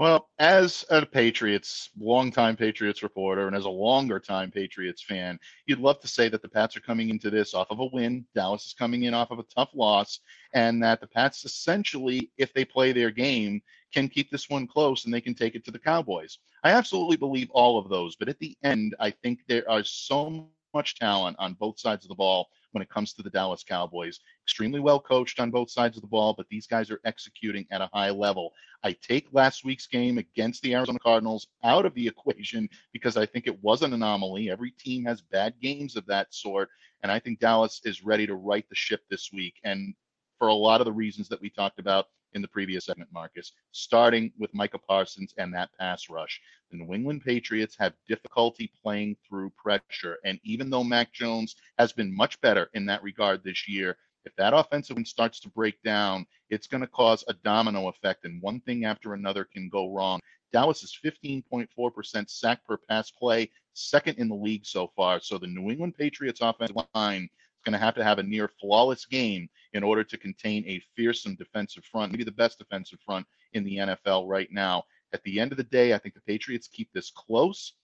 Well, 0.00 0.30
as 0.38 0.86
a 0.88 1.04
Patriots, 1.04 1.90
longtime 2.00 2.56
Patriots 2.56 3.02
reporter, 3.02 3.46
and 3.48 3.54
as 3.54 3.66
a 3.66 3.68
longer 3.68 4.18
time 4.18 4.50
Patriots 4.50 5.02
fan, 5.02 5.38
you'd 5.66 5.78
love 5.78 6.00
to 6.00 6.08
say 6.08 6.30
that 6.30 6.40
the 6.40 6.48
Pats 6.48 6.74
are 6.74 6.80
coming 6.80 7.10
into 7.10 7.28
this 7.28 7.52
off 7.52 7.70
of 7.70 7.80
a 7.80 7.84
win. 7.84 8.24
Dallas 8.34 8.64
is 8.68 8.72
coming 8.72 9.02
in 9.02 9.12
off 9.12 9.30
of 9.30 9.40
a 9.40 9.44
tough 9.54 9.68
loss, 9.74 10.20
and 10.54 10.82
that 10.82 11.02
the 11.02 11.06
Pats 11.06 11.44
essentially, 11.44 12.30
if 12.38 12.50
they 12.54 12.64
play 12.64 12.92
their 12.92 13.10
game, 13.10 13.60
can 13.92 14.08
keep 14.08 14.30
this 14.30 14.48
one 14.48 14.66
close 14.66 15.04
and 15.04 15.12
they 15.12 15.20
can 15.20 15.34
take 15.34 15.54
it 15.54 15.66
to 15.66 15.70
the 15.70 15.78
Cowboys. 15.78 16.38
I 16.64 16.70
absolutely 16.70 17.18
believe 17.18 17.50
all 17.50 17.78
of 17.78 17.90
those, 17.90 18.16
but 18.16 18.30
at 18.30 18.38
the 18.38 18.56
end, 18.64 18.96
I 19.00 19.10
think 19.10 19.40
there 19.48 19.70
are 19.70 19.84
so 19.84 20.48
much 20.72 20.94
talent 20.94 21.36
on 21.38 21.52
both 21.60 21.78
sides 21.78 22.06
of 22.06 22.08
the 22.08 22.14
ball 22.14 22.48
when 22.72 22.82
it 22.82 22.88
comes 22.88 23.12
to 23.12 23.22
the 23.22 23.30
Dallas 23.30 23.64
Cowboys. 23.64 24.20
Extremely 24.44 24.80
well 24.80 25.00
coached 25.00 25.40
on 25.40 25.50
both 25.50 25.70
sides 25.70 25.96
of 25.96 26.02
the 26.02 26.08
ball, 26.08 26.34
but 26.36 26.46
these 26.48 26.66
guys 26.66 26.90
are 26.90 27.00
executing 27.04 27.66
at 27.70 27.80
a 27.80 27.90
high 27.92 28.10
level. 28.10 28.52
I 28.82 28.92
take 28.92 29.28
last 29.32 29.64
week's 29.64 29.86
game 29.86 30.18
against 30.18 30.62
the 30.62 30.74
Arizona 30.74 30.98
Cardinals 30.98 31.48
out 31.64 31.86
of 31.86 31.94
the 31.94 32.06
equation 32.08 32.68
because 32.92 33.16
I 33.16 33.26
think 33.26 33.46
it 33.46 33.62
was 33.62 33.82
an 33.82 33.92
anomaly. 33.92 34.50
Every 34.50 34.70
team 34.72 35.04
has 35.04 35.20
bad 35.20 35.54
games 35.60 35.96
of 35.96 36.06
that 36.06 36.32
sort, 36.32 36.68
and 37.02 37.10
I 37.10 37.18
think 37.18 37.40
Dallas 37.40 37.80
is 37.84 38.04
ready 38.04 38.26
to 38.26 38.34
right 38.34 38.68
the 38.68 38.74
ship 38.74 39.02
this 39.10 39.30
week. 39.32 39.54
And 39.64 39.94
for 40.38 40.48
a 40.48 40.54
lot 40.54 40.80
of 40.80 40.86
the 40.86 40.92
reasons 40.92 41.28
that 41.28 41.40
we 41.40 41.50
talked 41.50 41.78
about 41.78 42.06
in 42.34 42.42
the 42.42 42.48
previous 42.48 42.86
segment, 42.86 43.10
Marcus, 43.12 43.52
starting 43.72 44.32
with 44.38 44.54
Micah 44.54 44.78
Parsons 44.78 45.34
and 45.38 45.52
that 45.54 45.70
pass 45.78 46.08
rush. 46.08 46.40
The 46.70 46.78
New 46.78 46.94
England 46.94 47.22
Patriots 47.24 47.76
have 47.78 47.94
difficulty 48.08 48.70
playing 48.82 49.16
through 49.28 49.50
pressure. 49.50 50.18
And 50.24 50.38
even 50.44 50.70
though 50.70 50.84
Mac 50.84 51.12
Jones 51.12 51.56
has 51.78 51.92
been 51.92 52.14
much 52.14 52.40
better 52.40 52.70
in 52.74 52.86
that 52.86 53.02
regard 53.02 53.42
this 53.42 53.68
year, 53.68 53.96
if 54.24 54.34
that 54.36 54.52
offensive 54.52 54.98
starts 55.06 55.40
to 55.40 55.48
break 55.48 55.82
down, 55.82 56.26
it's 56.50 56.66
going 56.66 56.82
to 56.82 56.86
cause 56.86 57.24
a 57.26 57.34
domino 57.34 57.88
effect, 57.88 58.24
and 58.24 58.42
one 58.42 58.60
thing 58.60 58.84
after 58.84 59.14
another 59.14 59.44
can 59.44 59.68
go 59.68 59.92
wrong. 59.92 60.20
Dallas 60.52 60.82
is 60.82 60.98
15.4% 61.02 62.28
sack 62.28 62.60
per 62.66 62.76
pass 62.76 63.10
play, 63.10 63.50
second 63.72 64.18
in 64.18 64.28
the 64.28 64.34
league 64.34 64.66
so 64.66 64.92
far. 64.96 65.20
So 65.20 65.38
the 65.38 65.46
New 65.46 65.70
England 65.70 65.94
Patriots 65.96 66.40
offensive 66.42 66.76
line 66.94 67.24
is 67.24 67.62
going 67.64 67.72
to 67.72 67.78
have 67.78 67.94
to 67.94 68.04
have 68.04 68.18
a 68.18 68.22
near 68.22 68.50
flawless 68.60 69.06
game 69.06 69.48
in 69.72 69.82
order 69.82 70.04
to 70.04 70.18
contain 70.18 70.64
a 70.66 70.82
fearsome 70.96 71.36
defensive 71.36 71.84
front, 71.84 72.12
maybe 72.12 72.24
the 72.24 72.32
best 72.32 72.58
defensive 72.58 72.98
front 73.04 73.26
in 73.52 73.64
the 73.64 73.76
NFL 73.76 74.28
right 74.28 74.48
now. 74.50 74.84
At 75.12 75.22
the 75.22 75.40
end 75.40 75.52
of 75.52 75.58
the 75.58 75.64
day, 75.64 75.92
I 75.92 75.98
think 75.98 76.14
the 76.14 76.20
Patriots 76.20 76.68
keep 76.68 76.92
this 76.92 77.10
close, 77.10 77.74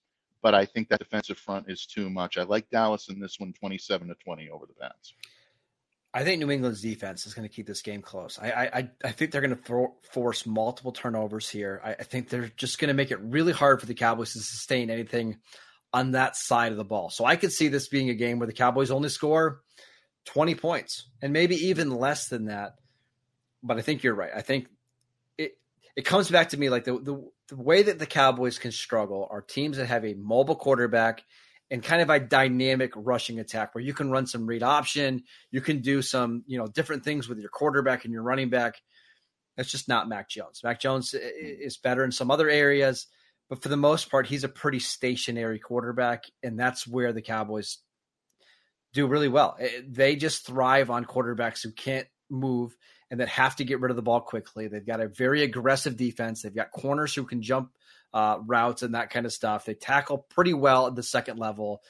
but 0.42 0.54
I 0.54 0.64
think 0.64 0.88
that 0.88 0.98
defensive 0.98 1.38
front 1.38 1.66
is 1.68 1.86
too 1.86 2.08
much. 2.10 2.38
I 2.38 2.42
like 2.42 2.70
Dallas 2.70 3.08
in 3.08 3.20
this 3.20 3.38
one 3.38 3.52
27 3.52 4.08
to 4.08 4.14
20 4.14 4.48
over 4.50 4.66
the 4.66 4.74
Pats. 4.74 5.14
I 6.14 6.24
think 6.24 6.40
New 6.40 6.50
England's 6.50 6.80
defense 6.80 7.26
is 7.26 7.34
going 7.34 7.46
to 7.46 7.54
keep 7.54 7.66
this 7.66 7.82
game 7.82 8.00
close. 8.00 8.38
I 8.40 8.48
I, 8.48 8.90
I 9.04 9.12
think 9.12 9.30
they're 9.32 9.42
going 9.42 9.56
to 9.56 9.88
force 10.10 10.46
multiple 10.46 10.92
turnovers 10.92 11.50
here. 11.50 11.80
I, 11.84 11.90
I 11.90 12.02
think 12.04 12.30
they're 12.30 12.50
just 12.56 12.78
going 12.78 12.88
to 12.88 12.94
make 12.94 13.10
it 13.10 13.20
really 13.20 13.52
hard 13.52 13.80
for 13.80 13.86
the 13.86 13.94
Cowboys 13.94 14.32
to 14.32 14.40
sustain 14.40 14.88
anything 14.88 15.36
on 15.92 16.12
that 16.12 16.36
side 16.36 16.72
of 16.72 16.78
the 16.78 16.84
ball. 16.84 17.10
So 17.10 17.24
I 17.24 17.36
could 17.36 17.52
see 17.52 17.68
this 17.68 17.88
being 17.88 18.08
a 18.08 18.14
game 18.14 18.38
where 18.38 18.46
the 18.46 18.52
Cowboys 18.52 18.90
only 18.90 19.08
score 19.08 19.60
20 20.26 20.54
points 20.54 21.08
and 21.22 21.32
maybe 21.32 21.56
even 21.56 21.90
less 21.90 22.28
than 22.28 22.46
that. 22.46 22.74
But 23.62 23.78
I 23.78 23.82
think 23.82 24.02
you're 24.02 24.14
right. 24.14 24.30
I 24.34 24.42
think 24.42 24.68
it 25.38 25.58
it 25.96 26.04
comes 26.04 26.30
back 26.30 26.50
to 26.50 26.56
me 26.56 26.68
like 26.68 26.84
the, 26.84 26.98
the, 26.98 27.30
the 27.48 27.56
way 27.56 27.82
that 27.82 27.98
the 27.98 28.06
Cowboys 28.06 28.58
can 28.58 28.72
struggle 28.72 29.26
are 29.30 29.40
teams 29.40 29.78
that 29.78 29.86
have 29.86 30.04
a 30.04 30.14
mobile 30.14 30.56
quarterback 30.56 31.22
and 31.70 31.82
kind 31.82 32.00
of 32.00 32.10
a 32.10 32.20
dynamic 32.20 32.92
rushing 32.94 33.40
attack 33.40 33.74
where 33.74 33.82
you 33.82 33.92
can 33.92 34.10
run 34.10 34.26
some 34.26 34.46
read 34.46 34.62
option, 34.62 35.24
you 35.50 35.60
can 35.60 35.80
do 35.80 36.00
some, 36.00 36.44
you 36.46 36.58
know, 36.58 36.66
different 36.66 37.02
things 37.02 37.28
with 37.28 37.38
your 37.38 37.48
quarterback 37.48 38.04
and 38.04 38.12
your 38.12 38.22
running 38.22 38.50
back. 38.50 38.76
That's 39.56 39.70
just 39.70 39.88
not 39.88 40.08
Mac 40.08 40.28
Jones. 40.28 40.60
Mac 40.62 40.80
Jones 40.80 41.12
mm. 41.12 41.20
is 41.22 41.76
better 41.76 42.04
in 42.04 42.12
some 42.12 42.30
other 42.30 42.48
areas, 42.48 43.06
but 43.48 43.62
for 43.62 43.68
the 43.68 43.76
most 43.76 44.10
part, 44.10 44.26
he's 44.26 44.44
a 44.44 44.48
pretty 44.48 44.78
stationary 44.78 45.58
quarterback, 45.58 46.24
and 46.42 46.58
that's 46.58 46.86
where 46.86 47.12
the 47.12 47.22
Cowboys 47.22 47.78
do 48.96 49.06
really 49.06 49.28
well. 49.28 49.56
Eh, 49.60 49.82
they 49.86 50.16
just 50.16 50.46
thrive 50.46 50.90
on 50.90 51.04
quarterbacks 51.04 51.62
who 51.62 51.70
can't 51.70 52.08
move 52.28 52.76
and 53.10 53.20
that 53.20 53.28
have 53.28 53.56
to 53.56 53.64
get 53.64 53.80
rid 53.80 53.90
of 53.90 53.96
the 53.96 54.02
ball 54.02 54.20
quickly. 54.20 54.66
They've 54.66 54.84
got 54.84 55.00
a 55.00 55.08
very 55.08 55.42
aggressive 55.42 55.96
defense. 55.96 56.42
They've 56.42 56.54
got 56.54 56.72
corners 56.72 57.14
who 57.14 57.24
can 57.24 57.42
jump 57.42 57.70
uh, 58.12 58.38
routes 58.44 58.82
and 58.82 58.94
that 58.94 59.10
kind 59.10 59.26
of 59.26 59.32
stuff. 59.32 59.64
They 59.64 59.74
tackle 59.74 60.18
pretty 60.18 60.54
well 60.54 60.88
at 60.88 60.96
the 60.96 61.02
second 61.02 61.38
level. 61.38 61.82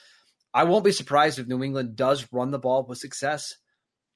I 0.53 0.65
won't 0.65 0.85
be 0.85 0.93
surprised 0.93 1.39
if 1.39 1.47
New 1.47 1.63
England 1.63 1.97
does 1.97 2.27
run 2.33 2.51
the 2.51 2.59
ball 2.59 2.85
with 2.85 2.99
success, 2.99 3.57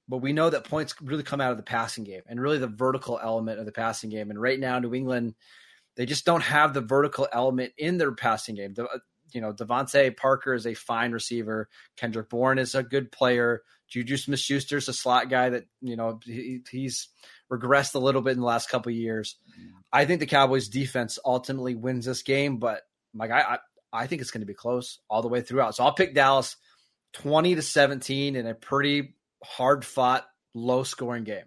but 0.09 0.19
we 0.19 0.33
know 0.33 0.51
that 0.51 0.65
points 0.65 0.95
really 1.01 1.23
come 1.23 1.41
out 1.41 1.53
of 1.53 1.57
the 1.57 1.63
passing 1.63 2.05
game 2.05 2.23
and 2.27 2.41
really 2.41 2.59
the 2.59 2.67
vertical 2.67 3.19
element 3.23 3.61
of 3.61 3.67
the 3.67 3.73
passing 3.73 4.11
game. 4.11 4.31
And 4.31 4.41
right 4.41 4.59
now, 4.59 4.79
New 4.79 4.95
England, 4.95 5.35
they 5.97 6.07
just 6.07 6.27
don't 6.27 6.43
have 6.43 6.75
the 6.75 6.81
vertical 6.81 7.29
element 7.33 7.73
in 7.79 7.99
their 7.99 8.13
passing 8.13 8.57
game. 8.57 8.75
The, 8.75 8.89
you 9.33 9.41
know, 9.41 9.53
DeVante 9.53 10.17
Parker 10.17 10.55
is 10.55 10.67
a 10.67 10.75
fine 10.75 11.13
receiver. 11.13 11.69
Kendrick 11.97 12.29
Bourne 12.29 12.59
is 12.59 12.75
a 12.75 12.83
good 12.83 13.13
player. 13.13 13.63
Juju 13.89 14.17
Smith 14.17 14.39
Schuster 14.39 14.77
is 14.77 14.89
a 14.89 14.93
slot 14.93 15.29
guy 15.29 15.51
that, 15.51 15.65
you 15.81 15.97
know, 15.97 16.21
he, 16.25 16.61
he's 16.71 17.09
regressed 17.51 17.95
a 17.95 17.99
little 17.99 18.23
bit 18.23 18.33
in 18.33 18.41
the 18.41 18.47
last 18.47 18.69
couple 18.71 18.93
years. 18.93 19.37
I 19.93 20.05
think 20.05 20.21
the 20.21 20.27
Cowboys 20.27 20.69
defense 20.69 21.19
ultimately 21.25 21.75
wins 21.75 22.07
this 22.07 22.23
game, 22.23 22.59
but 22.59 22.83
like 23.15 23.31
I, 23.31 23.41
I, 23.41 23.59
I 23.93 24.07
think 24.07 24.23
it's 24.23 24.31
going 24.31 24.43
to 24.43 24.47
be 24.47 24.55
close 24.55 25.01
all 25.09 25.23
the 25.23 25.29
way 25.29 25.41
throughout. 25.41 25.75
So 25.75 25.85
I'll 25.85 25.95
pick 25.95 26.15
Dallas 26.15 26.57
20 27.15 27.57
to 27.57 27.63
17 27.63 28.37
in 28.37 28.47
a 28.47 28.55
pretty 28.55 29.15
hard 29.43 29.85
fought, 29.85 30.27
low 30.55 30.85
scoring 30.85 31.25
game. 31.25 31.47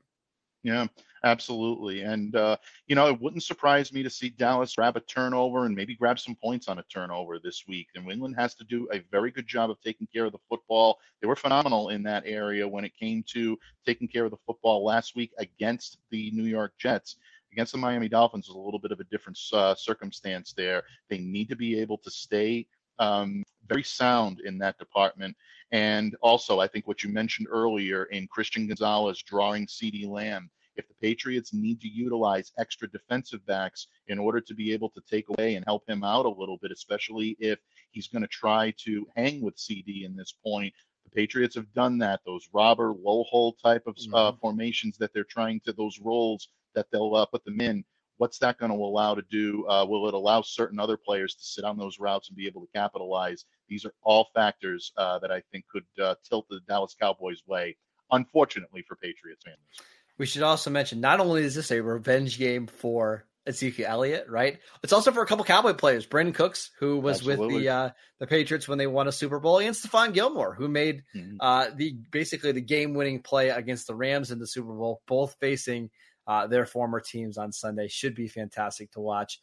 Yeah. 0.63 0.87
Absolutely. 1.25 2.01
And, 2.01 2.35
uh, 2.35 2.57
you 2.87 2.95
know, 2.95 3.07
it 3.07 3.21
wouldn't 3.21 3.43
surprise 3.43 3.93
me 3.93 4.03
to 4.03 4.09
see 4.09 4.29
Dallas 4.29 4.75
grab 4.75 4.97
a 4.97 4.99
turnover 4.99 5.65
and 5.65 5.73
maybe 5.73 5.95
grab 5.95 6.19
some 6.19 6.35
points 6.35 6.67
on 6.67 6.79
a 6.79 6.83
turnover 6.83 7.39
this 7.39 7.63
week. 7.65 7.87
And 7.95 8.11
England 8.11 8.35
has 8.37 8.55
to 8.55 8.65
do 8.65 8.89
a 8.91 8.99
very 9.09 9.31
good 9.31 9.47
job 9.47 9.69
of 9.69 9.79
taking 9.81 10.05
care 10.13 10.25
of 10.25 10.33
the 10.33 10.39
football. 10.49 10.99
They 11.21 11.27
were 11.27 11.37
phenomenal 11.37 11.89
in 11.89 12.03
that 12.03 12.23
area 12.25 12.67
when 12.67 12.83
it 12.83 12.97
came 12.97 13.23
to 13.29 13.57
taking 13.85 14.09
care 14.09 14.25
of 14.25 14.31
the 14.31 14.37
football 14.45 14.83
last 14.83 15.15
week 15.15 15.31
against 15.37 15.97
the 16.11 16.29
New 16.31 16.43
York 16.43 16.73
Jets. 16.77 17.15
Against 17.53 17.71
the 17.71 17.77
Miami 17.77 18.09
Dolphins 18.09 18.49
is 18.49 18.55
a 18.55 18.59
little 18.59 18.79
bit 18.79 18.91
of 18.91 18.99
a 18.99 19.05
different 19.05 19.39
uh, 19.53 19.75
circumstance 19.75 20.51
there. 20.51 20.83
They 21.09 21.19
need 21.19 21.47
to 21.49 21.55
be 21.55 21.79
able 21.79 21.99
to 21.99 22.11
stay 22.11 22.67
um, 22.99 23.43
very 23.69 23.83
sound 23.83 24.41
in 24.41 24.57
that 24.57 24.77
department. 24.77 25.37
And 25.71 26.17
also, 26.21 26.59
I 26.59 26.67
think 26.67 26.85
what 26.85 27.01
you 27.01 27.09
mentioned 27.09 27.47
earlier 27.49 28.05
in 28.05 28.27
Christian 28.27 28.67
Gonzalez 28.67 29.21
drawing 29.23 29.67
CeeDee 29.67 30.07
Lamb 30.09 30.49
if 30.75 30.87
the 30.87 30.93
Patriots 31.01 31.53
need 31.53 31.79
to 31.81 31.87
utilize 31.87 32.51
extra 32.57 32.89
defensive 32.89 33.45
backs 33.45 33.87
in 34.07 34.19
order 34.19 34.41
to 34.41 34.53
be 34.53 34.73
able 34.73 34.89
to 34.89 35.01
take 35.09 35.25
away 35.29 35.55
and 35.55 35.65
help 35.65 35.87
him 35.87 36.03
out 36.03 36.25
a 36.25 36.29
little 36.29 36.57
bit, 36.57 36.71
especially 36.71 37.35
if 37.39 37.59
he's 37.91 38.07
going 38.07 38.21
to 38.21 38.27
try 38.27 38.73
to 38.85 39.07
hang 39.15 39.41
with 39.41 39.57
CeeDee 39.57 40.05
in 40.05 40.15
this 40.15 40.33
point. 40.43 40.73
The 41.05 41.11
Patriots 41.11 41.55
have 41.55 41.71
done 41.73 41.97
that. 41.99 42.21
Those 42.25 42.47
robber 42.53 42.93
low 42.93 43.23
hole 43.23 43.55
type 43.63 43.83
of 43.87 43.95
uh, 43.95 44.31
mm-hmm. 44.31 44.37
formations 44.39 44.97
that 44.97 45.13
they're 45.13 45.23
trying 45.23 45.59
to 45.61 45.73
those 45.73 45.99
roles 45.99 46.49
that 46.75 46.87
they'll 46.91 47.15
uh, 47.15 47.25
put 47.25 47.43
them 47.45 47.61
in. 47.61 47.83
What's 48.17 48.37
that 48.39 48.57
going 48.57 48.71
to 48.71 48.77
allow 48.77 49.15
to 49.15 49.23
do? 49.29 49.67
Uh, 49.67 49.85
will 49.85 50.07
it 50.07 50.13
allow 50.13 50.41
certain 50.41 50.79
other 50.79 50.97
players 50.97 51.35
to 51.35 51.43
sit 51.43 51.65
on 51.65 51.77
those 51.77 51.99
routes 51.99 52.29
and 52.29 52.37
be 52.37 52.47
able 52.47 52.61
to 52.61 52.71
capitalize? 52.73 53.45
These 53.67 53.85
are 53.85 53.93
all 54.03 54.29
factors 54.33 54.91
uh, 54.97 55.19
that 55.19 55.31
I 55.31 55.41
think 55.51 55.65
could 55.67 55.85
uh, 56.01 56.15
tilt 56.27 56.47
the 56.49 56.61
Dallas 56.67 56.95
Cowboys' 56.99 57.43
way. 57.47 57.75
Unfortunately 58.11 58.83
for 58.87 58.95
Patriots 58.95 59.43
fans. 59.43 59.89
We 60.17 60.25
should 60.25 60.43
also 60.43 60.69
mention 60.69 61.01
not 61.01 61.19
only 61.19 61.43
is 61.43 61.55
this 61.55 61.71
a 61.71 61.81
revenge 61.81 62.37
game 62.37 62.67
for 62.67 63.25
Ezekiel 63.45 63.87
Elliott, 63.89 64.29
right? 64.29 64.59
It's 64.83 64.93
also 64.93 65.11
for 65.11 65.21
a 65.21 65.25
couple 65.25 65.43
Cowboy 65.43 65.73
players. 65.73 66.07
Brandin 66.07 66.33
Cooks, 66.33 66.71
who 66.79 66.99
was 66.99 67.17
Absolutely. 67.17 67.47
with 67.47 67.63
the 67.63 67.69
uh, 67.69 67.89
the 68.19 68.27
Patriots 68.27 68.67
when 68.67 68.77
they 68.77 68.87
won 68.87 69.07
a 69.07 69.11
Super 69.11 69.39
Bowl, 69.39 69.59
and 69.59 69.75
Stephon 69.75 70.13
Gilmore, 70.13 70.53
who 70.53 70.67
made 70.67 71.03
mm-hmm. 71.15 71.37
uh, 71.39 71.67
the 71.75 71.95
basically 72.11 72.51
the 72.51 72.61
game 72.61 72.93
winning 72.93 73.21
play 73.21 73.49
against 73.49 73.87
the 73.87 73.95
Rams 73.95 74.31
in 74.31 74.39
the 74.39 74.47
Super 74.47 74.73
Bowl, 74.73 75.01
both 75.07 75.35
facing 75.41 75.89
uh, 76.25 76.47
their 76.47 76.65
former 76.65 77.01
teams 77.01 77.37
on 77.37 77.51
Sunday. 77.51 77.87
Should 77.87 78.15
be 78.15 78.27
fantastic 78.27 78.91
to 78.91 79.01
watch. 79.01 79.41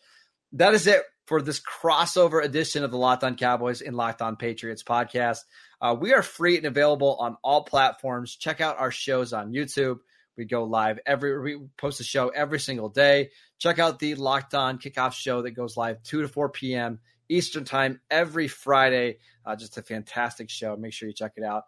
That 0.53 0.75
is 0.75 0.87
it 0.87 1.03
for 1.27 1.43
this 1.43 1.61
crossover 1.61 2.43
edition 2.43 2.83
of 2.83 2.91
the 2.91 2.99
Locked 2.99 3.23
On 3.23 3.37
Cowboys 3.37 3.83
and 3.83 3.97
Locked 3.97 4.23
On 4.23 4.37
Patriots 4.37 4.83
podcast. 4.83 5.41
Uh, 5.81 5.95
we 5.99 6.13
are 6.13 6.23
free 6.23 6.57
and 6.57 6.67
available 6.67 7.17
on 7.21 7.37
all 7.45 7.65
platforms. 7.65 8.35
Check 8.35 8.61
out 8.61 8.81
our 8.81 8.91
shows 8.91 9.33
on 9.33 9.53
YouTube. 9.53 9.99
We 10.37 10.45
go 10.45 10.65
live 10.65 10.99
every 11.07 11.39
we 11.39 11.67
post 11.77 12.01
a 12.01 12.05
show 12.05 12.29
every 12.29 12.61
single 12.61 12.89
day. 12.89 13.31
Check 13.59 13.79
out 13.79 13.99
the 13.99 14.15
Locked 14.15 14.55
On 14.55 14.79
Kickoff 14.79 15.13
show 15.13 15.43
that 15.43 15.53
goes 15.53 15.77
live 15.77 16.03
2 16.03 16.23
to 16.23 16.29
4 16.29 16.49
p.m. 16.51 17.01
Eastern 17.29 17.65
Time 17.65 18.01
every 18.11 18.49
Friday. 18.49 19.19
Uh, 19.45 19.57
just 19.57 19.79
a 19.79 19.83
fantastic 19.83 20.51
show. 20.51 20.77
Make 20.77 20.93
sure 20.93 21.09
you 21.09 21.15
check 21.15 21.33
it 21.37 21.45
out. 21.45 21.65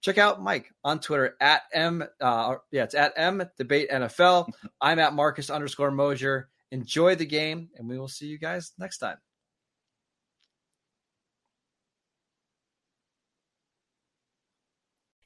Check 0.00 0.18
out 0.18 0.42
Mike 0.42 0.72
on 0.82 0.98
Twitter 0.98 1.36
at 1.40 1.62
M. 1.72 2.04
Uh, 2.20 2.56
yeah, 2.70 2.84
it's 2.84 2.94
at 2.94 3.12
M 3.16 3.42
Debate 3.56 3.90
NFL. 3.90 4.48
I'm 4.80 4.98
at 4.98 5.14
Marcus 5.14 5.50
underscore 5.50 5.92
Mosher. 5.92 6.48
Enjoy 6.70 7.14
the 7.14 7.26
game, 7.26 7.68
and 7.76 7.88
we 7.88 7.98
will 7.98 8.08
see 8.08 8.26
you 8.26 8.38
guys 8.38 8.72
next 8.78 8.98
time. 8.98 9.18